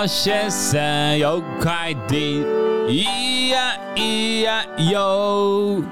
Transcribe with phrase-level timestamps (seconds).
[0.00, 2.42] 老先生有快递，
[2.88, 5.82] 咿呀咿呀哟，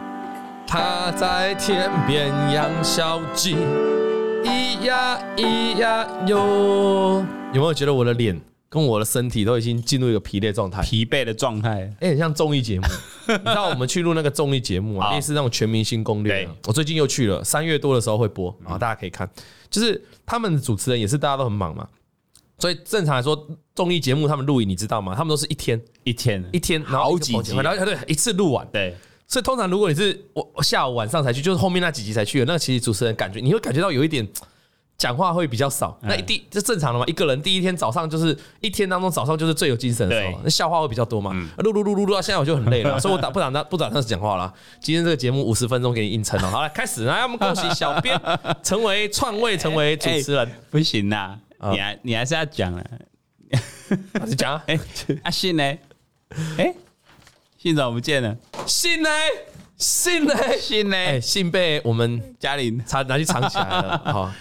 [0.66, 3.54] 他在田边养小鸡，
[4.42, 7.22] 咿呀咿呀哟。
[7.52, 10.80] 有没有觉得我的脸跟我的身体都已经进入一个疲累状态？
[10.80, 12.86] 疲惫的状态，哎，很像综艺节目。
[13.28, 16.48] 你知道我们去录那个综艺节目啊，类似那种全明星攻略。
[16.66, 19.28] 我最近又去了，三月多的时候会播啊，大家可以看。
[19.68, 21.86] 就是他们的主持人也是大家都很忙嘛，
[22.58, 25.14] 所以正常来说，综艺节目他们录影，你知道吗？
[25.14, 28.66] 他们都是一天一天一天，然后好几集，然后对一次录完。
[28.72, 34.28] 对，所以通常如果你是我下午晚上才去，就是后面那几集才去的，那其实主持人感觉你会感觉到有一点。
[34.98, 37.04] 讲话会比较少，那一第这正常的嘛？
[37.06, 41.30] 一个人第一天早上就是一天当中早上就是最有精神的时候，那笑话会比较多嘛？
[41.58, 44.52] 录录录录录到现在我就很累了， 所以我打不打那不打算讲话了。
[44.80, 48.20] 今天这个节目五十分钟给你硬撑了，好了开始，来我们恭喜小编
[48.60, 51.38] 成为创卫成为主持人，不行呐，
[51.72, 52.84] 你还你还是要讲啊，
[54.26, 54.78] 你讲啊， 哎，
[55.24, 55.62] 阿信呢？
[56.56, 56.74] 哎，
[57.56, 58.36] 信怎么不见了？
[58.66, 59.08] 信呢？
[59.76, 60.34] 信呢？
[60.60, 60.96] 信呢？
[60.96, 64.32] 哎，信被我们嘉玲藏拿去藏起来了， 好。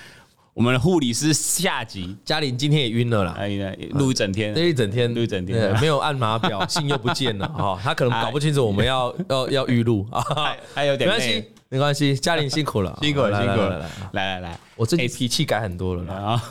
[0.54, 11.46] 我们的护理师下集，嘉玲今天也晕了啦，哎呀，录一整天，录一整天，录一整天，没有按码表，信又不见了，哈，他可能搞不清楚我们要要要预录啊，还有点没关系。
[11.70, 13.80] 没关系，嘉玲辛苦了，辛苦了，辛苦了，
[14.14, 16.42] 来来来，我最近脾气改很多了啊！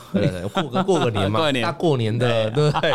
[0.53, 2.71] 过个过个年嘛，大过年的，对。
[2.71, 2.91] 不对？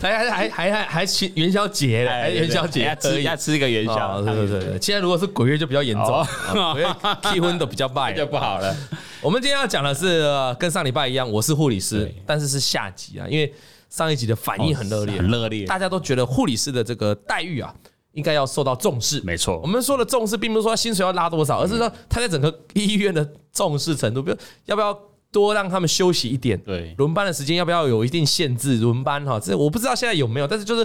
[0.00, 4.80] 还还还还还还元宵节，还元宵节，吃一下吃一个元宵，对对对。
[4.80, 6.26] 现在如果是鬼月就比较严重，
[6.72, 6.88] 鬼月
[7.24, 8.74] 气氛都比较败， 就不好了。
[9.20, 10.24] 我们今天要讲的是
[10.58, 13.52] 跟上礼拜一样，我是护理师，但是是下集啊，因为
[13.90, 17.74] 上一集的反应很热烈，很热烈，大家都觉得护理师的这个待遇啊。
[18.16, 19.60] 应该要受到重视，没错。
[19.62, 24.98] 我们说的重视，并不是说薪水要拉多少，而是说他在整个医院的重视程度，比如要不要
[25.30, 30.84] 多让他们休息一点，对，轮班的时间要不要有一定限制，轮班哈，这我不知道现在有没有，但是就是。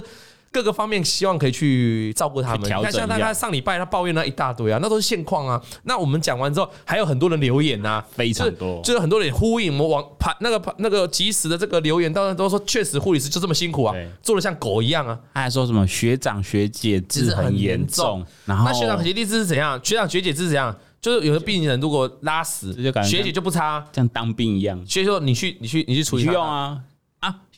[0.52, 2.60] 各个方面希望可以去照顾他们。
[2.60, 5.60] 你看，像他他上礼拜他抱怨了一大堆啊，那都是现况啊。
[5.84, 15.18] 那我们讲完之后，还有很多人留言啊，非常多，就是很多人呼应我们网盘那个那个及时的这个留言，当然都说确实护理师就这么辛苦啊，做的像狗一样啊。
[15.34, 19.80] 他还说什么学长学姐制很严重，然后那学长学弟制是怎样？
[19.82, 20.76] 学长学姐制是怎样？
[21.00, 24.80] 就是有的病人如果拉屎，学姐就不擦，像当兵一样。
[24.86, 26.78] 所以说你去你去你去处理用啊啊，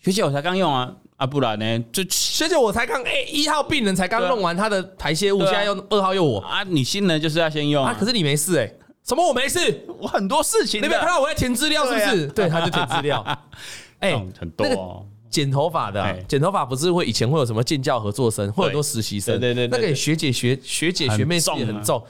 [0.05, 0.95] 学姐我才刚用啊。
[1.17, 1.79] 啊，不然呢？
[1.93, 6.65] 就学姐，我才刚哎，一号病人才刚弄完他的排泄物，现在又二号又我啊！
[6.65, 8.69] 你新人就是要先用啊，可是你没事哎，
[9.07, 9.87] 什么我没事？
[10.01, 12.27] 我很多事情，你没有看到我在填资料是不是？
[12.27, 13.25] 对，他就填资料。
[14.01, 22.05] 哎，很多剪头发的，剪头发不是会以前会有什么建教合作生，会很多实习生，对对对，那个学姐学学姐学妹也很重，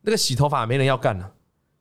[0.00, 1.30] 那个洗头发没人要干了。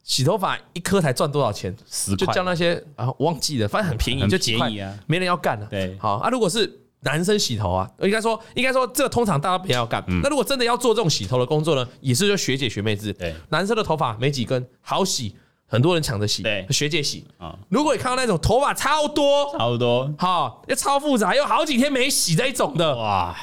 [0.07, 1.75] 洗头发一颗才赚多少钱？
[1.85, 5.67] 十块，就叫那些啊，忘记了，反正很便宜，就几块啊，没人要干了。
[5.69, 10.01] 对，好啊，如果是男生洗头啊，应该说，应该说，这个通常大家不要干。
[10.23, 13.11] 那如果真的要做这种洗头的工作呢，也是就学姐学妹制。
[13.11, 15.35] 对，男生的头发没几根，好洗，
[15.67, 16.41] 很多人抢着洗。
[16.41, 17.59] 对，学姐洗啊。
[17.67, 23.35] 如果你看到那种头发超多，超多，好，又超复杂，又好几天没洗这一种的，哇，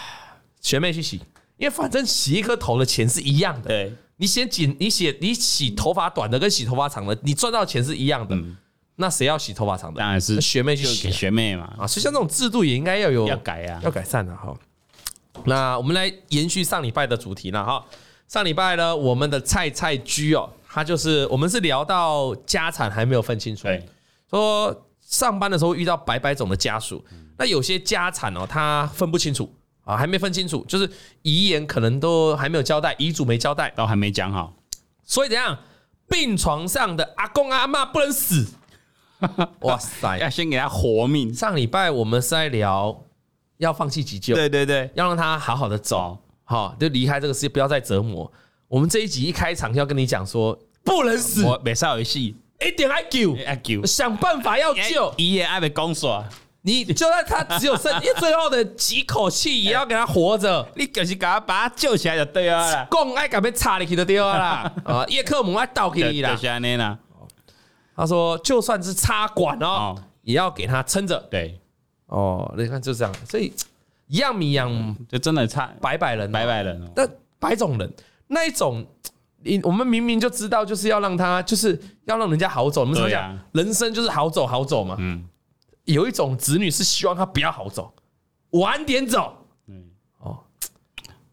[0.62, 1.20] 学妹去洗，
[1.58, 3.68] 因为反正洗一颗头的钱是一样的。
[3.68, 3.94] 对。
[4.16, 8.36] 你先剪，你洗你洗头发短的跟洗头发长的，你赚到钱是一样的。
[8.96, 9.98] 那谁要洗头发长的？
[9.98, 11.74] 当然是学妹去洗，学妹嘛。
[11.78, 14.54] 啊，所以像这种制度也应该要有要改啊，要改善的哈。
[15.44, 17.84] 那我们来延续上礼拜的主题了哈。
[18.28, 23.66] 上礼拜呢，我们的菜菜居哦，他就是我们是聊到家产还没有分清楚，
[24.30, 27.04] 说上班的时候遇到白白种的家属，
[27.36, 29.52] 那有些家产哦，他分不清楚。
[29.84, 30.90] 啊，还没分清楚，就是
[31.22, 34.52] 遗言可能都还没有交代，遗嘱没交代，都还没讲好，
[35.04, 35.58] 所以怎样？
[36.06, 38.46] 病床上的阿公阿嬷不能死，
[39.60, 41.32] 哇塞，要先给他活命。
[41.32, 43.02] 上礼拜我们是在聊
[43.56, 48.30] 要放弃急救，对对对，要让他好好的走，好就离开这个世界，不要再折磨。
[48.68, 56.22] 我们这一集一开场就要跟你讲说，不能死，我没少游戏，一定要救，要救，想办法要救，遗言爱被公说。
[56.66, 60.66] 你就算他只有剩最后的几口气，也要给他活着。
[60.76, 62.86] 你就是赶快把他救起来就对了。
[62.90, 64.72] 公爱赶快插进去就对了啦。
[64.82, 66.34] 啊， 叶克膜爱倒给你啦。
[67.94, 71.18] 他说，就算是插管哦，也要给他撑着。
[71.30, 71.60] 对，
[72.06, 73.52] 哦，你看就这样，所以
[74.06, 76.90] 一样米养，就真的差百百人，百百人。
[76.96, 77.06] 那
[77.38, 77.92] 百种人
[78.26, 78.82] 那一种，
[79.42, 82.80] 你我们明明就知道，就是要让他，就是要让人家好走。
[82.80, 83.38] 我们怎么讲？
[83.52, 84.96] 人生就是好走好走嘛。
[84.98, 85.28] 嗯。
[85.84, 87.92] 有一种子女是希望他不要好走，
[88.50, 89.36] 晚点走。
[89.66, 89.84] 嗯，
[90.18, 90.38] 哦，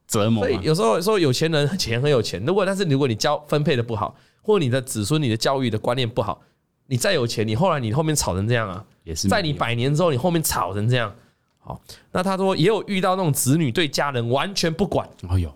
[0.08, 0.46] 折磨。
[0.46, 6.42] 所以有时候说有钱人钱很有钱，如果但是如果你教分配的不好，或者你的子孙你的教育的观念不好，
[6.88, 11.14] 你再有钱，你后来你后面吵成这样啊，也是在你百年之后，你后面吵成这样。
[11.60, 11.80] 好，
[12.12, 15.08] 那他说也有遇到那种子女对家人完全不管。
[15.30, 15.54] 哦呦，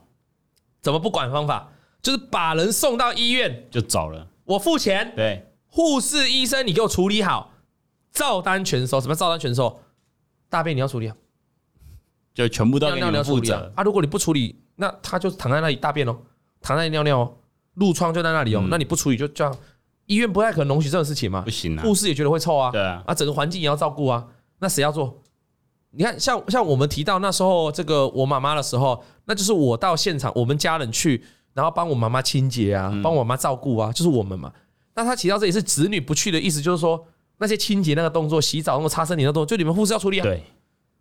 [0.82, 1.70] 怎么不管方法？
[2.02, 5.12] 就是把人送到医院就走了，我付钱。
[5.16, 7.52] 对，护士、医生，你给我处理好，
[8.16, 9.00] 照单全收。
[9.00, 9.80] 什么照单全收？
[10.50, 11.16] 大便你要处理啊，
[12.34, 13.84] 就全部都要你们负责啊。
[13.84, 16.18] 如果你不处理，那他就躺在那里大便哦，
[16.62, 17.38] 躺在那里尿尿哦，
[17.76, 18.66] 褥疮就在那里哦。
[18.70, 19.56] 那你不处理就这样，
[20.06, 21.42] 医院不太可能容许这种事情嘛。
[21.42, 22.72] 不行啊，护士也觉得会臭啊。
[22.72, 24.26] 对啊，啊，整个环境也要照顾啊。
[24.60, 25.22] 那谁要做？
[25.92, 31.24] 你看，像像我们提到那时候这个我妈妈的时候，那就是我到现场，我们家人去，
[31.54, 34.54] 然后帮我妈妈清洁啊，帮我妈照顾啊，就是我们嘛。
[34.94, 37.06] 那他提到这里是子女不去的意思，就是说
[37.38, 40.24] 那些清洁那个动作、洗澡那个擦身体那个动作，就你们护士要处理啊。
[40.24, 40.44] 对，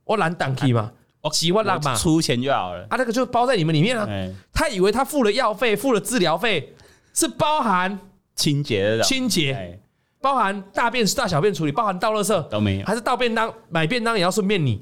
[0.04, 2.82] 我懒挡去嘛，我几万让嘛，出钱就好了。
[2.90, 4.08] 啊，那个就包在你们里面啊。
[4.52, 6.75] 他以为他付了药费、付了治疗费，
[7.12, 7.98] 是包含
[8.34, 9.02] 清洁的。
[9.02, 9.81] 清洁。
[10.20, 14.80] 包含大便、大小便处理，包含倒垃圾都没有，还是倒便当、买便当也要顺便你，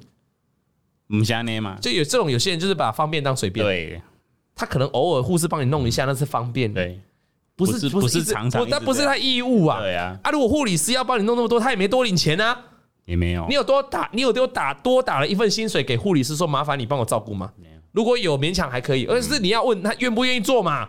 [1.09, 1.77] 唔想你嘛？
[1.81, 4.01] 就有这种有些人就是把方便当随便，对，
[4.55, 7.01] 他可能偶尔护士帮你弄一下，那是方便，对，
[7.67, 12.59] 不是不是常常，那不是他义务啊，对啊，啊，如果护理师要帮你弄那么多，他也没多领钱啊，
[13.05, 17.53] 也没有，你有多打，你有多打多打了一份薪水给护理师说麻烦你帮我照顾吗？
[17.57, 20.89] 没有，如果有勉强还可以，而是你要问他愿不愿意做嘛，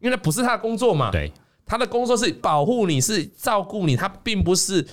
[0.00, 1.32] 因为那不是他的工作嘛，对。
[1.64, 4.86] 他的工作是保护你，是照顾你，他并不是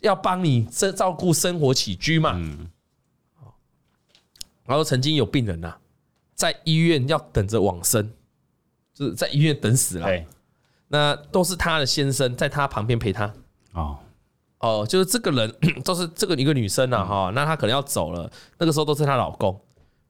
[0.00, 2.34] 要帮你生照顾生活起居嘛。
[2.36, 2.68] 嗯。
[4.66, 5.74] 然后曾经有病人呐，
[6.36, 8.12] 在医院要等着往生，
[8.94, 10.06] 就是在医院等死了。
[10.90, 10.98] 对。
[10.98, 13.32] 那都是他的先生在他旁边陪他。
[13.72, 13.96] 哦。
[14.58, 17.32] 哦，就是这个人， 都是这个一个女生啊，哈。
[17.34, 19.58] 那她可能要走了，那个时候都是她老公。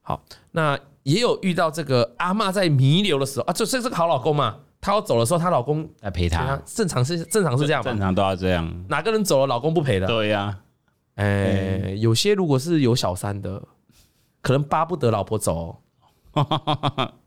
[0.02, 4.56] 好，那也有遇到这个阿嬷在弥留的时候啊，这这是个好老公嘛。
[4.80, 6.60] 她要走的时候，她老公来陪她。
[6.66, 7.92] 正常是正常是这样吧？
[7.92, 8.84] 正常都要这样。
[8.88, 10.08] 哪个人走了，老公不陪的？
[10.08, 10.58] 对呀。
[11.14, 13.62] 哎，有些如果是有小三的，
[14.42, 15.80] 可能巴不得老婆走。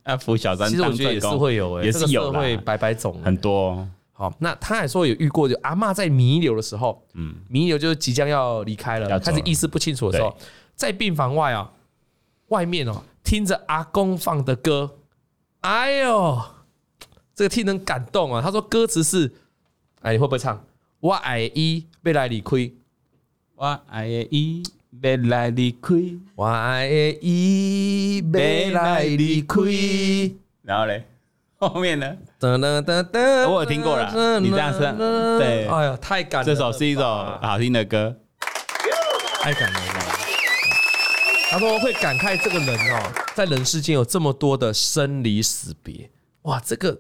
[0.06, 3.88] 要 扶小三，其实我觉得也是会有，哎，也是有会百百种很多。
[4.12, 10.36] 好，那他还说有遇过，就阿嬷在弥留的时候，嗯，弥留就是即将要离开了，开始意识不清楚的时候，
[10.76, 11.72] 在病房外啊，
[12.48, 14.98] 外面哦，听着阿公放的歌，
[15.62, 16.42] 哎呦。
[17.36, 18.40] 这个听人感动啊！
[18.40, 19.34] 他说歌词是，
[20.02, 20.64] 哎，你会不会唱？
[21.00, 22.72] 我爱伊，未来离开。
[23.56, 24.62] 我爱伊，
[25.02, 25.96] 要来离开。
[26.36, 29.60] 我的伊，要来离开。
[30.62, 31.06] 然后嘞，
[31.58, 32.16] 后面呢？
[32.40, 34.40] 噔噔噔噔，我有听过了。
[34.40, 36.56] 你这样唱，对，哎呀，太感人了。
[36.56, 38.16] 这首是一首好听的歌，
[39.42, 40.02] 太感人了。
[41.50, 46.10] 他说会感慨这个人哦，在人世间有这么多的生离死别，
[46.44, 46.98] 哇，这个。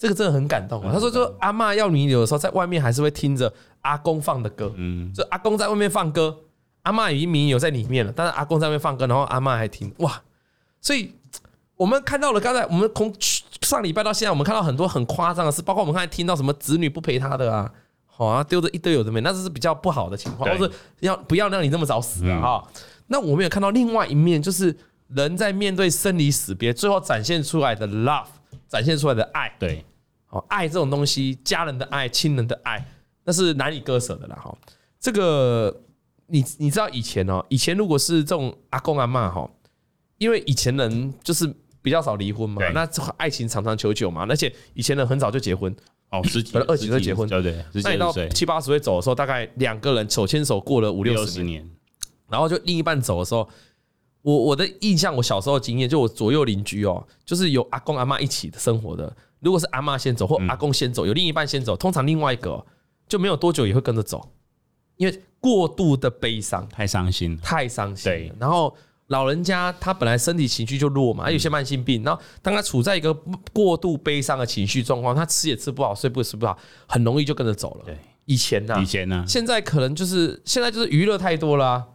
[0.00, 0.92] 这个真的很感动啊！
[0.94, 4.72] 他说，就阿嬷要你有的时候，在外面还是会听着阿公放的歌。
[4.76, 6.38] 嗯，就阿公在外面放歌，
[6.88, 10.22] 阿嬷已经弥留在里面了，但是阿公在外面放歌，然后阿嬷还听哇！
[10.80, 11.12] 所以
[11.76, 13.14] 我们看到了刚才我们从
[13.60, 17.70] 上礼拜到现在，我们看到很多很夸张的事，包括我们刚才听到什么子女不陪他的啊，
[18.06, 22.40] 好啊，丢着一堆有的没，那这是比较不好的情况，或者要不要让你那么早死啊？
[22.40, 22.68] 哈，
[23.08, 24.74] 那我们也看到另外一面，就是
[25.08, 28.24] 人在面对生离死别，最后展现出来的 love，
[28.66, 29.84] 展现出来的爱，对。
[30.30, 32.86] 好，爱这种东西，家人的爱、亲人的爱，
[33.24, 34.36] 那是难以割舍的啦。
[34.36, 34.54] 哈，
[35.00, 35.74] 这个
[36.28, 39.50] 你你知道以前哦，以前如果是这种阿公阿嬷哈，
[40.18, 45.74] 因为以前人就是比较少离婚嘛，那爱情长长久久嘛，而且以前人很早就结婚，
[46.10, 51.68] 哦，十几、二十几岁结婚，对对，那你到七八十岁走的时候，大概两个人手牵手过了五六十年，
[52.28, 53.48] 然后就另一半走的时候，
[54.22, 59.16] 我我的印象，我小时候经验，就我左右邻居哦，就是有阿公阿嬷一起生活的。
[59.40, 62.62] 如果是阿嬷先走或阿公先走，有另一半先走，通常另外一个
[63.08, 64.28] 就没有多久也会跟着走，
[64.98, 68.04] 因为过度的悲伤，太伤心，太伤心。
[68.04, 68.76] 对，然后
[69.06, 73.14] 老人家他本来身体情绪就弱嘛，还有些慢性病，然后当他处在一个
[73.54, 77.84] 过度悲伤的情绪状况，他吃也吃不好，睡不睡不好，很容易就跟着走了。
[77.86, 81.86] 对，以前呢，以前呢，现在可能就是现在就是娱乐太多了，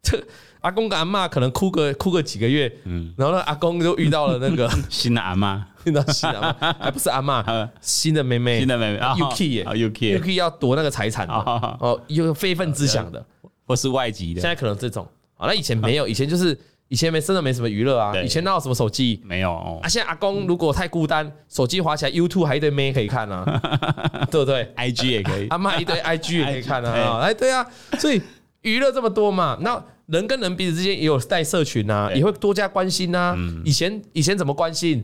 [0.00, 0.24] 这。
[0.62, 7.44] 阿公跟阿妈可能哭个哭个几个月，嗯，然后呢，阿公就遇到了那个 新的阿妈，遇到新的阿妈，还不是阿妈，
[7.82, 13.24] 新的妹妹，新的妹妹，Yuki，Yuki 要夺那个财产的，哦，有非分之想的，
[13.66, 15.04] 或是外籍的，现在可能这种，
[15.36, 19.20] 啊，那以前没有，以前就是以前没真的没什么娱乐啊，以前哪有什么手机？
[19.24, 19.52] 没有。
[19.82, 23.44] 啊，现在阿公如果太孤单，手机滑起来，YouTube 还一堆妹可以看啊，
[24.30, 27.66] 对不对？IG 也可以，阿妈一堆 IG 也可以看啊，哎，对啊，
[27.98, 28.22] 所以
[28.60, 29.82] 娱乐这么多嘛，那。
[30.12, 33.34] 人跟人彼此之间也有带社群啊，也会多加关心呐。
[33.64, 35.02] 以前以前怎么关心？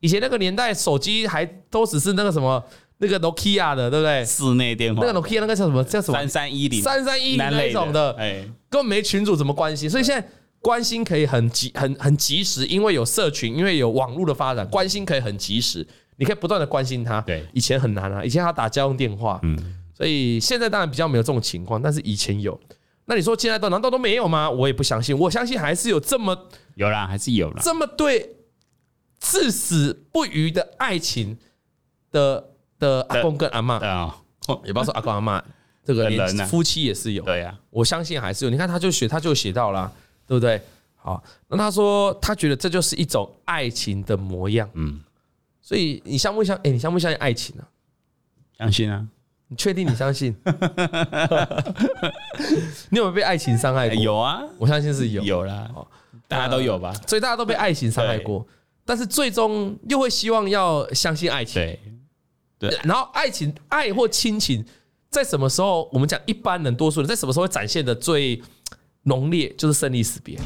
[0.00, 2.62] 以前那个年代手机还都只是那个什么
[2.98, 4.24] 那个 Nokia 的，对不对？
[4.24, 5.82] 室内电话，那个 Nokia 那个叫什么？
[5.84, 6.18] 叫什么？
[6.18, 9.88] 三三一零，三三一零那种的，哎，根本没群主怎么关心？
[9.88, 10.28] 所以现在
[10.60, 15.86] 关心可以很及很很及时，因为有社群，因为有网络的发展，关心可以很及时，
[16.16, 17.20] 你可以不断的关心他。
[17.20, 19.56] 对，以前很难啊，以前他打家用电话，嗯，
[19.96, 22.58] 所以现在当然比较没有这种情况，但是以前有。
[23.08, 24.48] 那你说现在都难道都没有吗？
[24.48, 28.36] 我也不相信，我相信还是有这么有啦，还是有啦，这么对
[29.18, 31.36] 至死不渝的爱情
[32.12, 32.54] 的。
[32.80, 34.16] 的阿公跟阿妈啊，
[34.64, 35.42] 也不要说阿公阿妈，
[35.84, 37.24] 这个连夫妻也是有。
[37.24, 38.50] 对呀，我相信还是有。
[38.52, 39.92] 你看，他就写，他就写到了，
[40.28, 40.62] 对不对？
[40.94, 44.70] 好，那他说他觉得这就是一种爱情的模样。
[44.74, 45.00] 嗯，
[45.60, 46.56] 所以你相不相？
[46.58, 47.66] 哎，你相不相信爱情呢？
[48.56, 49.04] 相信啊，
[49.48, 50.34] 你确定你相信？
[52.90, 53.96] 你有没有被爱情伤害过？
[54.02, 55.68] 有啊，我相信是有，有啦，
[56.26, 56.92] 大家都有吧？
[57.06, 58.46] 所以大家都被爱情伤害过，
[58.84, 61.62] 但是最终又会希望要相信爱情。
[61.62, 61.80] 对。
[62.60, 64.64] 对，然后爱情、爱或亲情，
[65.10, 65.88] 在什么时候？
[65.92, 68.42] 我们讲一般人、多数人，在什么时候会展现的最
[69.04, 69.48] 浓烈？
[69.56, 70.36] 就是生离死别。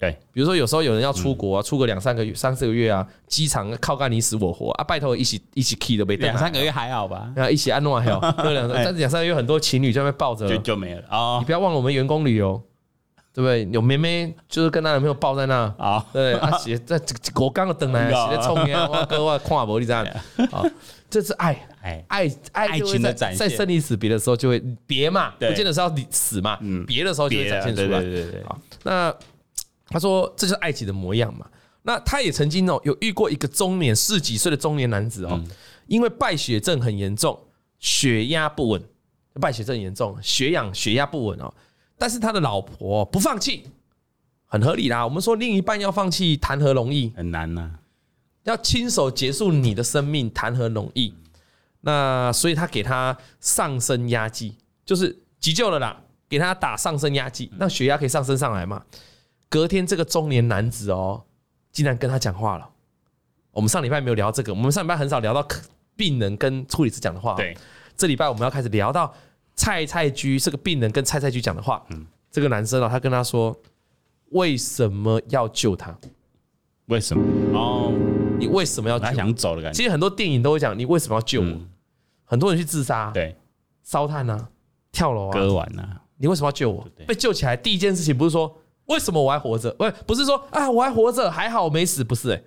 [0.00, 7.30] 对，比如说有时候有人要出国啊，出个两三个月、三四个月啊，机场靠干你死我活啊，拜托一起一起 key 都被两三个月还好吧？
[7.36, 8.18] 然后一起安诺还好，
[8.50, 11.38] 两但是两三个月很多情侣就在那抱着就就没了啊！
[11.38, 12.58] 你不要忘了我们员工旅游，
[13.34, 13.68] 对不对？
[13.70, 16.98] 有妹妹就是跟她男朋友抱在那啊，对啊，写在
[17.34, 20.02] 我刚刚等来写在冲呀， 我哥我看不你这样
[20.50, 20.64] 啊。
[21.10, 23.48] 这是爱，爱，爱，爱情的展现。
[23.48, 28.00] 在生离死别的时候就会别嘛，不见得是要你死嘛，别的时候就会展现出来。
[28.00, 28.44] 对对对。
[28.44, 29.12] 好，那
[29.90, 31.46] 他说这就是爱情的模样嘛。
[31.82, 35.42] 那他也曾经哦有遇过一个中年四十几岁的中年男子哦，
[35.86, 37.38] 因为败血症很严重，
[37.78, 38.82] 血压不稳，
[39.40, 41.52] 败血症严重，血氧血压不稳哦。
[41.98, 43.64] 但是他的老婆不放弃，
[44.46, 45.04] 很合理啦。
[45.04, 47.12] 我们说另一半要放弃，谈何容易？
[47.16, 47.72] 很难呐。
[48.44, 51.14] 要亲手结束你的生命，谈何容易？
[51.82, 54.54] 那所以他给他上升压剂，
[54.84, 58.84] 就是急救了啦，给他打上升压剂，让血压可以上升上来嘛。
[59.50, 61.24] 隔天这个中年男子哦，
[61.72, 62.70] 竟然跟他讲话了。
[63.50, 65.46] 我们上礼拜没有聊这个，我们上礼拜很少聊到
[65.96, 67.34] 病人跟护理师讲的话。
[67.34, 67.54] 对，
[67.96, 69.12] 这礼拜我们要开始聊到
[69.56, 71.84] 蔡蔡居这个病人跟蔡蔡居讲的话。
[71.90, 73.54] 嗯，这个男生啊，他跟他说，
[74.30, 75.98] 为什么要救他？
[76.86, 77.22] 为什么？
[77.58, 77.92] 哦，
[78.38, 79.04] 你为什么要救？
[79.04, 79.76] 他想走的感觉。
[79.76, 81.60] 其实很多电影都会讲，你为什么要救我？
[82.24, 83.36] 很多人去自杀，对，
[83.82, 84.48] 烧炭啊，
[84.92, 86.02] 跳楼啊，割腕啊。
[86.18, 86.86] 你为什么要救我？
[87.08, 88.56] 被救起来第一件事情不是说
[88.90, 89.70] 为什么我还活着？
[89.72, 92.32] 不，不是说啊我还活着，还好我没死，不是。
[92.32, 92.42] 哎，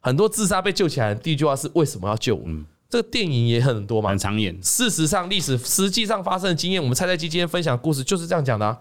[0.00, 2.44] 很多自杀被救起来的第一句话是为什么要救我？
[2.88, 4.58] 这个电影也很多嘛，很常演。
[4.60, 8.66] 事实上，历史实际上发生的经验，我们蔡蔡基今天分享的故事就是这样讲的。
[8.66, 8.78] 啊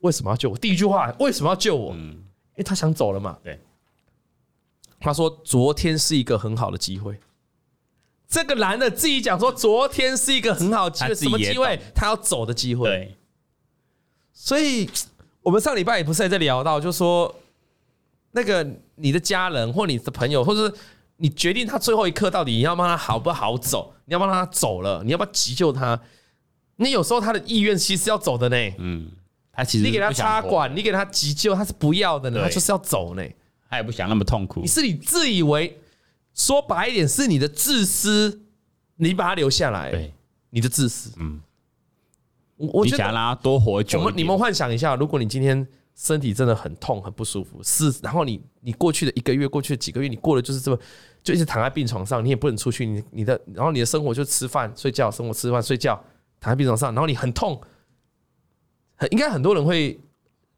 [0.00, 0.58] 为什么要救我？
[0.58, 1.94] 第一句话为什么要救我？
[1.94, 2.24] 因
[2.58, 3.38] 为他想走了嘛。
[3.42, 3.58] 对。
[5.00, 7.18] 他说：“昨天是一个很好的机会。”
[8.28, 11.80] 这个男的自己讲说：“昨天是一个很好的机会，什么机会？
[11.94, 13.16] 他要走的机会。”对。
[14.32, 14.88] 所以，
[15.44, 17.32] 我们上礼拜也不是还在聊到，就是说，
[18.32, 20.74] 那个你的家人或你的朋友，或者是
[21.18, 23.94] 你决定他最后一刻到底你要帮他好不好走？
[24.06, 26.00] 你要帮他走了，你要不要急救他？
[26.76, 28.74] 你有时候他的意愿其实要走的呢。
[28.78, 29.10] 嗯。
[29.56, 33.22] 他其实你给他插管，你给他急救，他是不要的呢，他就是要走呢。
[33.70, 34.60] 他也不想那么痛苦。
[34.60, 35.78] 你是你自以为
[36.34, 38.40] 说白一点是你的自私，
[38.96, 40.12] 你把他留下来，对，
[40.50, 41.12] 你的自私。
[41.18, 41.40] 嗯，
[42.56, 43.98] 我想让他多活久。
[43.98, 50.78] 我们你们幻想一下，如果你今天身体真的很痛、很不舒服，是然后你你过去的一个月、过去的几个月，你过的就是这么，
[51.22, 55.94] 就一直躺在病床上，你也不能出去，你你的然后你的生活就吃饭、睡觉，生活吃饭、睡觉，
[56.40, 57.60] 躺在病床上，然后你很痛，
[58.96, 59.98] 很应该很多人会。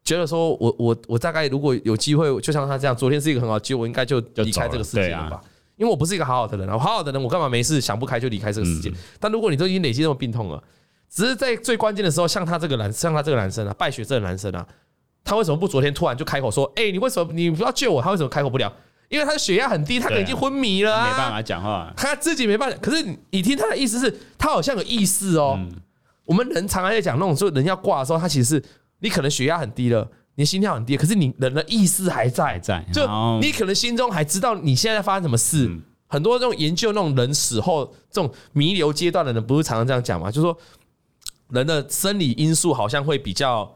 [0.04, 5.42] 觉得说我我我大概如果有机会，就像他这样，昨天是一个很好的机会，我应该就离开这个世界了吧？
[5.74, 8.92] 因为我不是一个好好的人好好的人，我干嘛没事想不开就离开这个世界？
[9.18, 10.62] 但如果你都已经累积这么病痛了，
[11.10, 14.66] 只是在最关键的时候，像他这个男，像他这个男生啊，败血症的男生啊，
[15.24, 18.02] 他为什么不昨天突然就开口说，哎，你为什么你不要救我？
[18.02, 18.72] 他为什么开口不了？
[19.08, 22.76] 因为他的血压很低，他可能已经昏迷了，没办法讲话，他自己没办法。
[22.82, 25.58] 可是你听他的意思是，他好像有意识哦。
[26.24, 28.64] 我们人常常在讲那种说人要挂的时候，他其实是
[28.98, 30.08] 你可能血压很低了。
[30.38, 33.00] 你心跳很低，可是你人的意识还在，在，就
[33.40, 35.70] 你可能心中还知道你现在发生什么事。
[36.08, 40.30] 很多这种研究那种人死后这种弥留阶段的人，不是常常这样讲吗？
[40.30, 40.58] 就是说
[41.48, 43.74] 人的生理因素好像会比较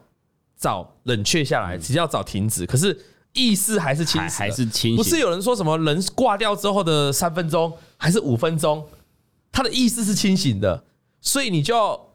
[0.57, 2.99] 早冷却下来，比较早停止，可是
[3.33, 4.97] 意识还是清醒，还是清醒。
[4.97, 8.85] 不是有人说什么人挂掉之后的三分钟还是五分钟，
[9.53, 10.85] 他的意识是清醒的，
[11.21, 12.09] 所以你就要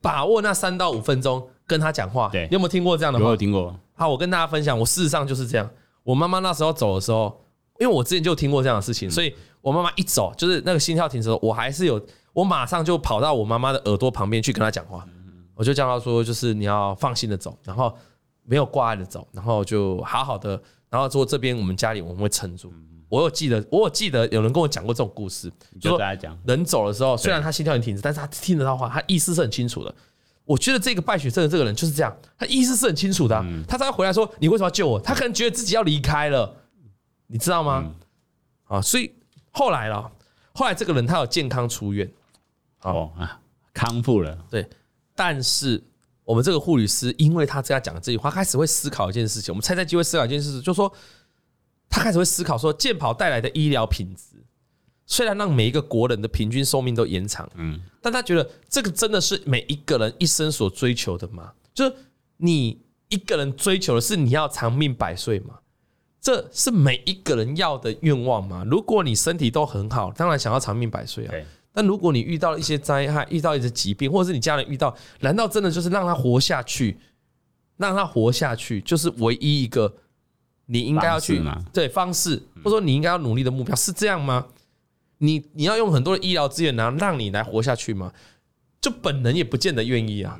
[0.00, 2.28] 把握那三到五分钟跟他讲话。
[2.28, 3.24] 对，你有没有听过这样的话？
[3.24, 3.74] 有，有听过。
[3.94, 5.68] 好，我跟大家分享，我事实上就是这样。
[6.04, 7.44] 我妈妈那时候走的时候，
[7.80, 12.00] 因为我之前就听过这样的事情，所以我妈妈一走，就是那个心跳停止，我还是有，
[12.32, 15.06] 我马上就跑到我妈妈的耳朵旁边去跟她讲话，
[15.54, 17.96] 我就叫她说，就是你要放心的走，然后
[18.44, 22.72] 没有挂碍的走，然后就好好的，然后说这边我们家里我们会撑住。
[23.08, 29.94] 我有记得，我有记得有人跟我讲过这种故事，就跟他讲，人走的时候，虽然他心跳很停止，但是他听得到话，他意思是很清楚的。
[30.44, 33.44] 我觉得这个败血症的这个人就是这样，他意思是很清楚的。
[33.66, 36.54] 他才回来说：“你为什么要救我？”他可能觉得自己要离开了，
[37.26, 37.92] 你知道吗？
[38.64, 39.12] 啊，所以
[39.52, 40.10] 后来了，
[40.54, 42.10] 后来这个人他有健康出院，
[42.82, 43.40] 哦啊，
[43.72, 44.38] 康复了。
[44.50, 44.68] 对，
[45.14, 45.82] 但是
[46.24, 49.52] 我们这个护理师，因为他这样讲的这句话，开始会思考一件事情。
[49.52, 50.92] 我们猜猜机会思考一件事情，就是说。
[51.90, 54.36] 他开始会思考说，健跑带来的医疗品质，
[55.06, 61.50] 虽然让每一个国人的平均寿命都延长，嗯，但他觉得这个真的是每一个人一生所追求的吗？
[61.72, 61.96] 就是
[62.36, 65.58] 你一个人追求的是你要长命百岁吗？
[66.20, 68.66] 这是每一个人要的愿望吗？
[68.70, 71.34] 如果你身体都很好，当然想要长命百岁啊。
[71.72, 76.98] 但如果你遇到了一些灾害，遇到一些疾病，或者是你家人遇到，难道真的就是让他活下去，
[77.76, 79.94] 让他活下去，就是唯一一个？
[80.70, 84.48] 你应该要去对方式，或者说你应该要努力的目标是这样吗？
[85.16, 88.12] 你你要用很多的医疗资源然后让你来活下去吗？
[88.78, 90.38] 就本人也不见得愿意啊。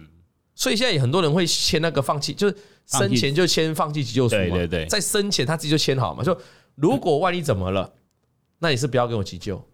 [0.55, 4.43] 所以现在有很多人会签那个放弃，就是生前就签放弃急救书嘛。
[4.43, 6.39] 对对对，在生前他自己就签好嘛，就
[6.75, 7.91] 如果万一怎么了，
[8.59, 9.67] 那你是不要给我急救。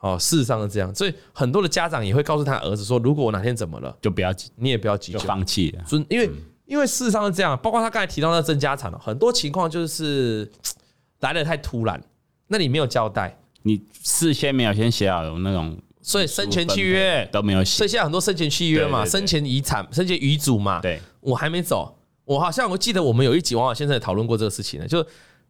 [0.00, 5.84] 哦，事实上是这样，所以很多的家长也会告诉他儿子说，如果我哪天怎么了，就不要急，你也不要急就，放弃了。
[6.08, 6.30] 因为。
[6.68, 10.46] 因为事实上是这样，包括他刚才提到那争家产了，很多情况就是
[11.20, 11.98] 来的太突然，
[12.48, 25.02] 那你没有交代，你事先没有先写好有那种，所以生前契约都没有写，所以现在很多生前契约嘛，生前遗产、生前遗嘱嘛，对，我还没走，我好像我记得我们有一集王老先生也讨论过这个事情呢，就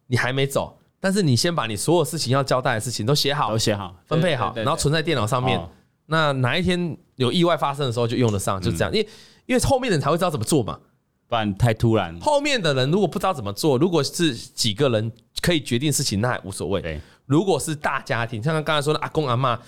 [0.07, 5.59] 你还没走，但是你先把你所有事情要交代的事情都写好，都写好，分配好，然后存在电脑上面，
[6.07, 9.07] 那哪一天有意外发生的时候就用得上，就这样，因为
[9.45, 10.79] 因为后面的人才会知道怎么做嘛。
[11.27, 12.19] 不然太突然。
[12.19, 16.99] 后面的人如果不知道怎么做，如果是几个人可以决定事情，那还无所谓。
[17.27, 19.59] 如果是大家庭，像刚才说的阿公阿妈，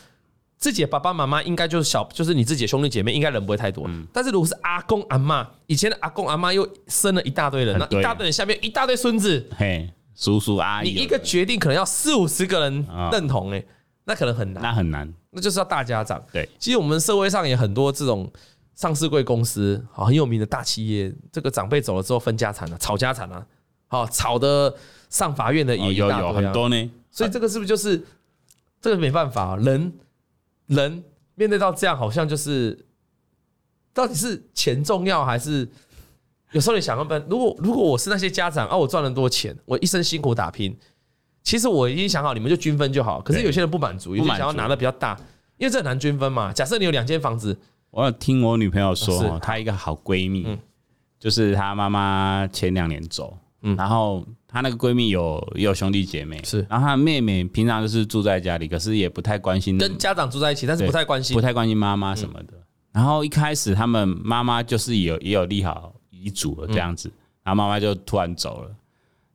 [0.57, 3.87] 自己的爸爸妈妈应该就是小，就是你自己的兄弟姐妹，应该人不会太多。
[4.11, 9.87] 但是如果是阿公阿妈，以前的阿公阿妈又生了一大堆人，那一大堆人下面一大堆孙子，嘿，
[10.21, 13.61] 叔叔阿姨，你一个决定可能要四五十个人认同，哎，
[14.05, 16.23] 那可能很难，那很难，那就是要大家长。
[16.31, 18.31] 对，其实我们社会上也很多这种。
[18.73, 23.45] 上市贵公司，好，很有名的大企业，这个长辈走了之后分家产了，吵家产了，
[23.85, 24.73] 好，吵的
[25.09, 26.91] 上法院的也有有很多呢。
[27.11, 28.01] 所以这个是不是就是
[28.79, 29.93] 这个没办法，人
[30.67, 31.03] 人
[31.35, 32.85] 面对到这样，好像就是
[33.93, 35.67] 到底是钱重要还是？
[36.51, 40.75] 有时候你想要问，如果如果我是那些家长啊，我赚了多钱，我一生辛苦打拼，
[41.43, 43.21] 其实我已经想好，你们就均分就好。
[43.21, 45.17] 可是有些人不满足，有些想要拿的比较大，
[45.57, 46.51] 因为这很难均分嘛。
[46.53, 47.57] 假设你有两间房子。
[47.91, 50.47] 我有听我女朋友说，她一个好闺蜜，
[51.19, 53.37] 就是她妈妈前两年走，
[53.75, 62.53] 然后她那个闺蜜有也有兄弟姐妹，是，然后她妹妹平常就是住在家里，可是也不太关心，跟家长住在一起，但是不太关心，不太关心妈妈什么的。
[62.93, 67.11] 然后一开始他们妈妈就是有也有利好遗嘱了这样子，
[67.43, 68.69] 然后妈妈就突然走了，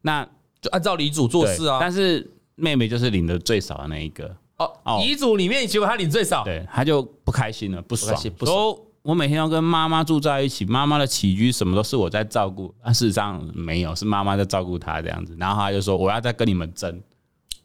[0.03, 0.25] 那
[0.61, 1.79] 就按照遗嘱做事啊。
[1.81, 4.35] 但是妹妹就是领的最少的那一个。
[4.59, 8.19] 哦，哦遗嘱里面结果她领最少，对，她就不开心了，不爽。
[8.41, 15.37] 说我每天要跟妈妈住在一起，妈妈的起居什么都是我在照顾，但事实上没有，是妈妈在照顾她这样子。
[15.39, 17.01] 然后她就说，我要再跟你们争，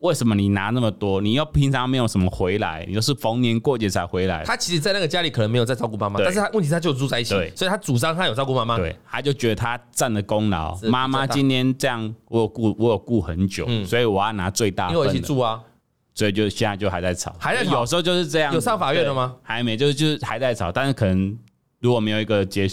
[0.02, 1.22] 为什么你拿那么多？
[1.22, 4.44] 你又平常没有什么回来，你就是逢年过节才回来。
[4.44, 8.78] 他其实，在那个家里可能没有在照顾妈妈，但是他问题他就住在一起，所以他主张他有照顾妈妈。
[8.78, 10.76] 对，他就觉得他占了功劳。
[10.84, 14.90] 妈妈今天这样，我有顾，我有顾很久，所以我要拿最大。
[14.90, 15.62] 因为我一起住啊。
[16.14, 18.54] 所以就现在就还在吵，还在，有时候就是这样。
[18.54, 19.34] 有上法院了吗？
[19.42, 21.38] 还没，就是就是还在吵，但是可能
[21.80, 22.68] 如果没有一个结，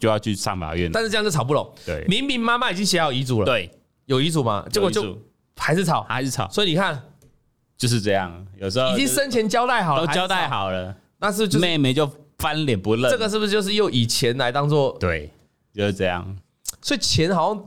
[0.00, 0.90] 就要去上法院。
[0.90, 1.70] 但是这样就吵不拢。
[1.86, 3.70] 对，明明妈妈已经写好遗嘱了，对，
[4.06, 5.16] 有遗嘱吗，结果就
[5.56, 6.48] 还是吵，还是吵。
[6.50, 7.02] 所以你看，
[7.76, 8.46] 就是这样。
[8.58, 13.10] 有时候已经生前交代好了，都交代好了，那是妹妹就翻脸不认。
[13.10, 14.96] 这个是不是就是用以钱来当做？
[14.98, 15.30] 对，
[15.74, 16.36] 就是这样。
[16.80, 17.64] 所以钱好像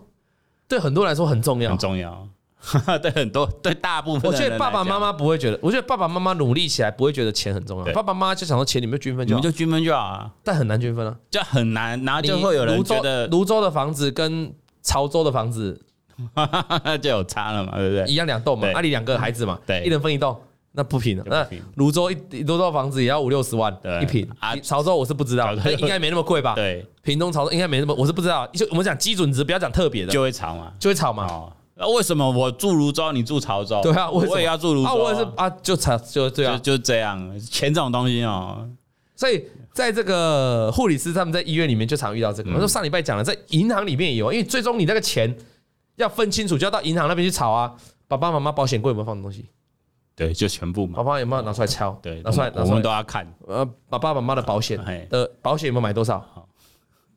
[0.68, 2.28] 对很多人来说很重要，很重要。
[3.02, 7.86] 对很多，对大部分，我觉得爸爸妈妈不会觉得，我觉得爸爸妈妈努力起来不会觉得钱很重要。
[7.94, 10.30] 爸爸妈妈就想说钱你们均分就好，你们就均分就好啊。
[10.44, 15.82] 但很难均分啊，就很难，然后就会有人觉得泸州的房子跟潮州的房子
[17.02, 18.06] 就有差了嘛，对不对？
[18.06, 20.36] 一样两栋嘛，阿里两个孩子嘛，对，一人分一栋，
[20.74, 21.24] 那不平了。
[21.28, 26.54] 那泸州一芦洲的房子也要五六十万一平啊，潮州我是不知道，应该没那么贵吧？
[26.58, 28.48] 对，屏东潮州应该没那么，我是不知道。
[28.48, 31.52] 就我们讲基准值，不要讲特别的，就会吵嘛，就会吵嘛。
[31.82, 33.80] 那为什么我住泸州，你住潮州？
[33.82, 38.68] 对啊，我也要住泸州啊，我也是啊，就潮就这样，就就这样，钱这种东西哦。
[39.16, 42.52] 所以在这个护理师他们在医院里面就常遇到这个。
[42.52, 45.34] 我说上礼拜讲了，在银行里面也有，因为最终你那个钱
[46.00, 47.74] 要分清楚，就要到银行那边去吵啊。
[48.08, 49.46] 爸爸妈妈保险柜有没有放东西？
[50.16, 50.98] 对，就全部嘛。
[50.98, 51.92] 爸爸有没有拿出来敲？
[52.02, 53.26] 对，拿出来，我们都要看。
[53.48, 54.78] 呃，爸爸妈妈的保险
[55.10, 56.18] 的保险有没有买多少？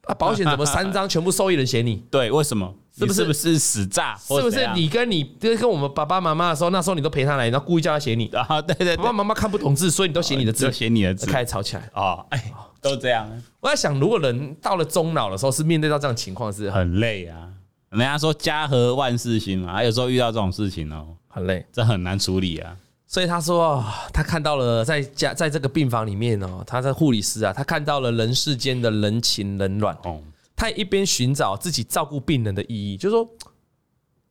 [0.04, 2.04] 啊，保险怎么 三张全部受益人写你？
[2.10, 2.74] 对，为什么？
[2.94, 4.14] 是不是不是死诈？
[4.16, 8.26] 是不是你跟你跟跟我们爸爸妈妈的时候，那时候你都陪他来，然后故意叫他写你？
[8.36, 12.22] 啊，对对，爸爸妈妈看不懂字，所以你都写你的字，写你的字，开始吵起来啊！
[12.28, 13.26] 哎，都这样。
[13.60, 17.48] 我在想，如果人到了中老的时候，是面对到这样情况，是很累啊。
[17.92, 22.74] 人家说家和万事兴嘛，还有时候遇到这种事情哦，很累，这很难处理啊。
[23.06, 30.22] 所以他说，他看到了在家在这个病房里面哦，他在护理师啊，他看到了人世间的人情冷暖哦。
[30.56, 33.28] 他一边寻找自己照顾病人的意义，就是说，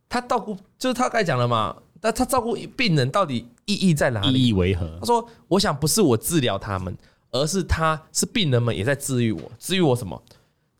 [0.09, 4.33] 他照顾，就是他刚才讲了嘛，那他照顾病人到底意义在哪里？
[4.33, 4.89] 意义为何？
[4.99, 6.97] 他说：“我想不是我治疗他们，
[7.29, 10.19] 而是他是病人们也在治愈我，治愈我什么？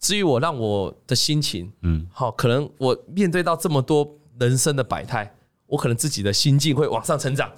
[0.01, 5.33] 治愈我，让我的心情，嗯，好，可能我面对到这么多人生的百态，
[5.67, 7.49] 我可能自己的心境会往上成长。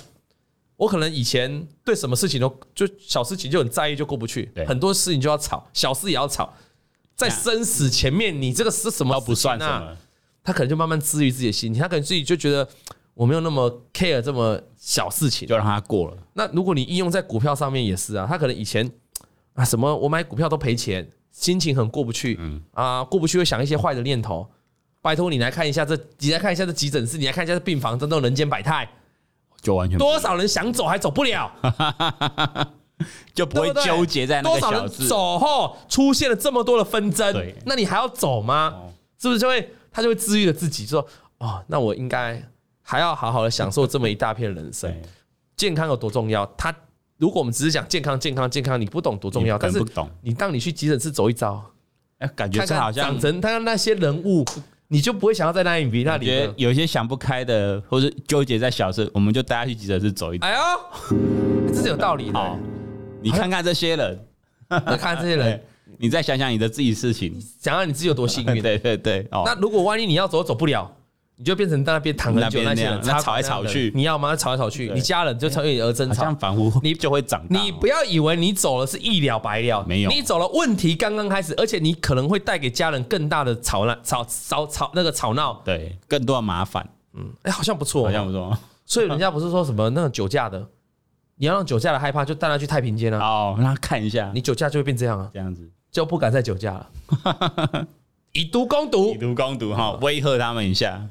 [0.76, 6.54] 我可能以前对什么事情都就小事情就很在意，就过不去，很多事情就要吵，小事也要吵。”
[7.16, 9.96] 在生死前面，你这个是什么不算什么？
[10.44, 12.68] 他可能就慢慢治愈自己的心情，他可能自己就觉得
[13.14, 16.18] 我没有那么 care 这么小事情，就让他过了。
[16.34, 18.92] 那如果你应用在股票上面也是啊，他可能以前
[19.54, 24.48] 啊什么我买股票都赔钱，心情很过不去，嗯啊过不去会想一些坏的念头。
[25.02, 28.88] 拜托你来看一下这，你来看一下这急诊室，你来看一下这病房，真的人间百态，
[29.62, 31.52] 就完全多少人想走还走不了。
[33.34, 34.88] 就不会纠结在那个小人。
[35.10, 38.74] 走后出现了这么多的纷争，那你还要走吗？
[39.20, 41.06] 是不是就会他就会治愈了自己，说
[41.40, 42.42] 哦，那我应该
[42.82, 44.96] 还要好好的享受这么一大片人生。
[45.58, 46.46] 健康有多重要？
[46.56, 46.74] 他
[47.18, 49.58] 如果我们只是讲健康、健康、健康，你不懂多重要。
[49.58, 49.84] 但是
[50.22, 51.64] 你当你去急诊室走一遭，
[52.18, 54.44] 哎，感觉好像长成他看那些人物，
[54.88, 56.28] 你就不会想要在那里那里。
[56.58, 60.48] 有一些想不开的，或者纠结在小事，我们就带他去急诊室走一遭。
[60.48, 60.60] 哎呦，
[61.68, 62.60] 这是有道理的。
[63.22, 64.20] 你看看这些人，
[64.70, 65.64] 你看这些人，
[65.98, 68.62] 你再想想你的自己事情，想想你自己有多幸运。
[68.64, 70.94] 对对对，哦那如果万一你要走走不了，
[71.36, 74.36] 你就变成在那边躺很久那些人，吵来吵去，你要吗？
[74.36, 77.60] 吵来吵去，你家人就因为你而争吵，这样反复你就会长大。
[77.60, 86.88] 你不要以为你走了是一了百了，没有，你走了问题刚刚开始，而且你可能会带给家人更大的吵闹、吵吵吵那个吵闹，对，更多的麻烦。
[87.14, 88.58] 嗯，哎，好像不错，好像不错。
[88.86, 90.66] 所以人家不是说什么那种酒驾的。
[91.36, 93.20] 你要让酒驾的害怕，就带他去太平间啊！
[93.20, 97.88] 哦，让他看一下，你酒驾就会变这样啊，这样子就不敢再酒驾了。
[98.34, 101.02] 以毒攻毒，以毒攻毒哈，威吓他们一下。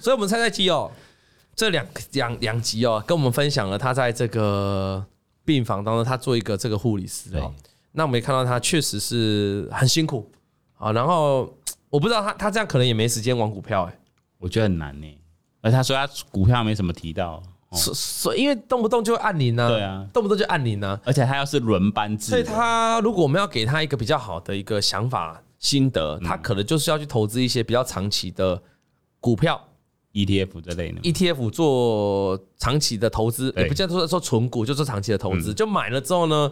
[0.00, 0.90] 所以，我们猜猜题哦，
[1.54, 5.04] 这两两两集哦，跟我们分享了他在这个
[5.44, 7.52] 病房当中，他做一个这个护理师哦。
[7.92, 10.30] 那我们也看到他确实是很辛苦
[10.78, 10.92] 啊。
[10.92, 11.52] 然后
[11.90, 13.98] 我不知道他他这样可能也没时间玩股票哎，
[14.38, 15.18] 我觉得很难呢。
[15.60, 17.42] 而他说他股票没什么提到。
[17.74, 28.62] 所所因为动不动就会按铃呢，对啊，动不动就按铃呢，而且他要是轮班制，所以他如果我们要给他一个比较好的一个想法心得，他可能就是要去投资一些比较长期的
[29.20, 29.58] 股票
[30.12, 36.50] ，ETF 这类呢，ETF 做长期的投资，也不叫做说纯股，就做长期的投资，就买了之后呢，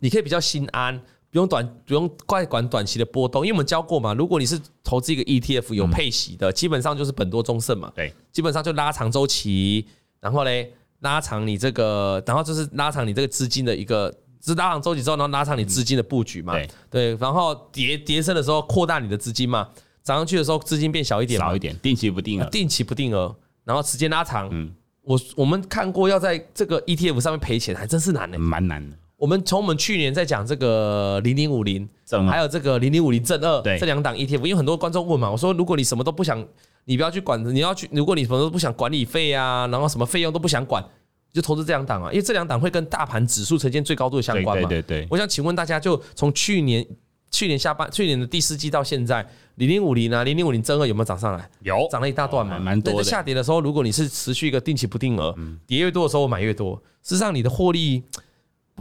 [0.00, 0.98] 你可以比较心安，
[1.30, 9.86] 不用短不用怪管短期的波动，因为我们教过嘛，如果你是投资一个 ETF 有配息的，基本上就是本多终胜嘛，对，基本上就拉长周期。
[10.20, 14.12] 然后嘞，拉长你这个，然后就是拉长你这个资金的一个，
[14.44, 16.54] 是拉长周期之后，然后拉长你资金的布局嘛。
[16.54, 16.68] 对。
[16.90, 19.68] 对，然后跌跌升的时候扩大你的资金嘛，
[20.08, 24.48] 涨上去的时候资金变小一点，少一点，定期不定额，定期不定额，然后时间拉长。
[24.50, 28.96] 嗯，我我们看过要在这个 ETF 上面赔钱，还真是难的，蛮难的。
[29.16, 31.86] 我们从我们去年在讲这个零零五零，
[32.30, 36.44] 还有这个零零五零正二，这两档 ETF，因为很多观众问嘛，我说如果你什么都不想。
[36.84, 37.86] 你不要去管，你要去。
[37.92, 40.82] 如果你什么都不想管理费啊，然后什么费用都不想管，
[41.30, 44.66] 就投资这两档啊，因为这两档会跟大盘指数呈现最高度的相关嘛。
[44.66, 45.06] 对对对。
[45.10, 46.82] 我想请问大家，就从去年
[47.30, 51.50] 去年下半去年的第四季到现在，零零五零啊，零零五零增二有没有涨上来？
[51.62, 53.04] 有，涨了一大段嘛，蛮多的。
[53.04, 55.34] 下跌的时候，如果你是持续一个定期不定额，
[55.66, 56.74] 跌越多的时候我买越多。
[57.02, 58.02] 事实上，你的获利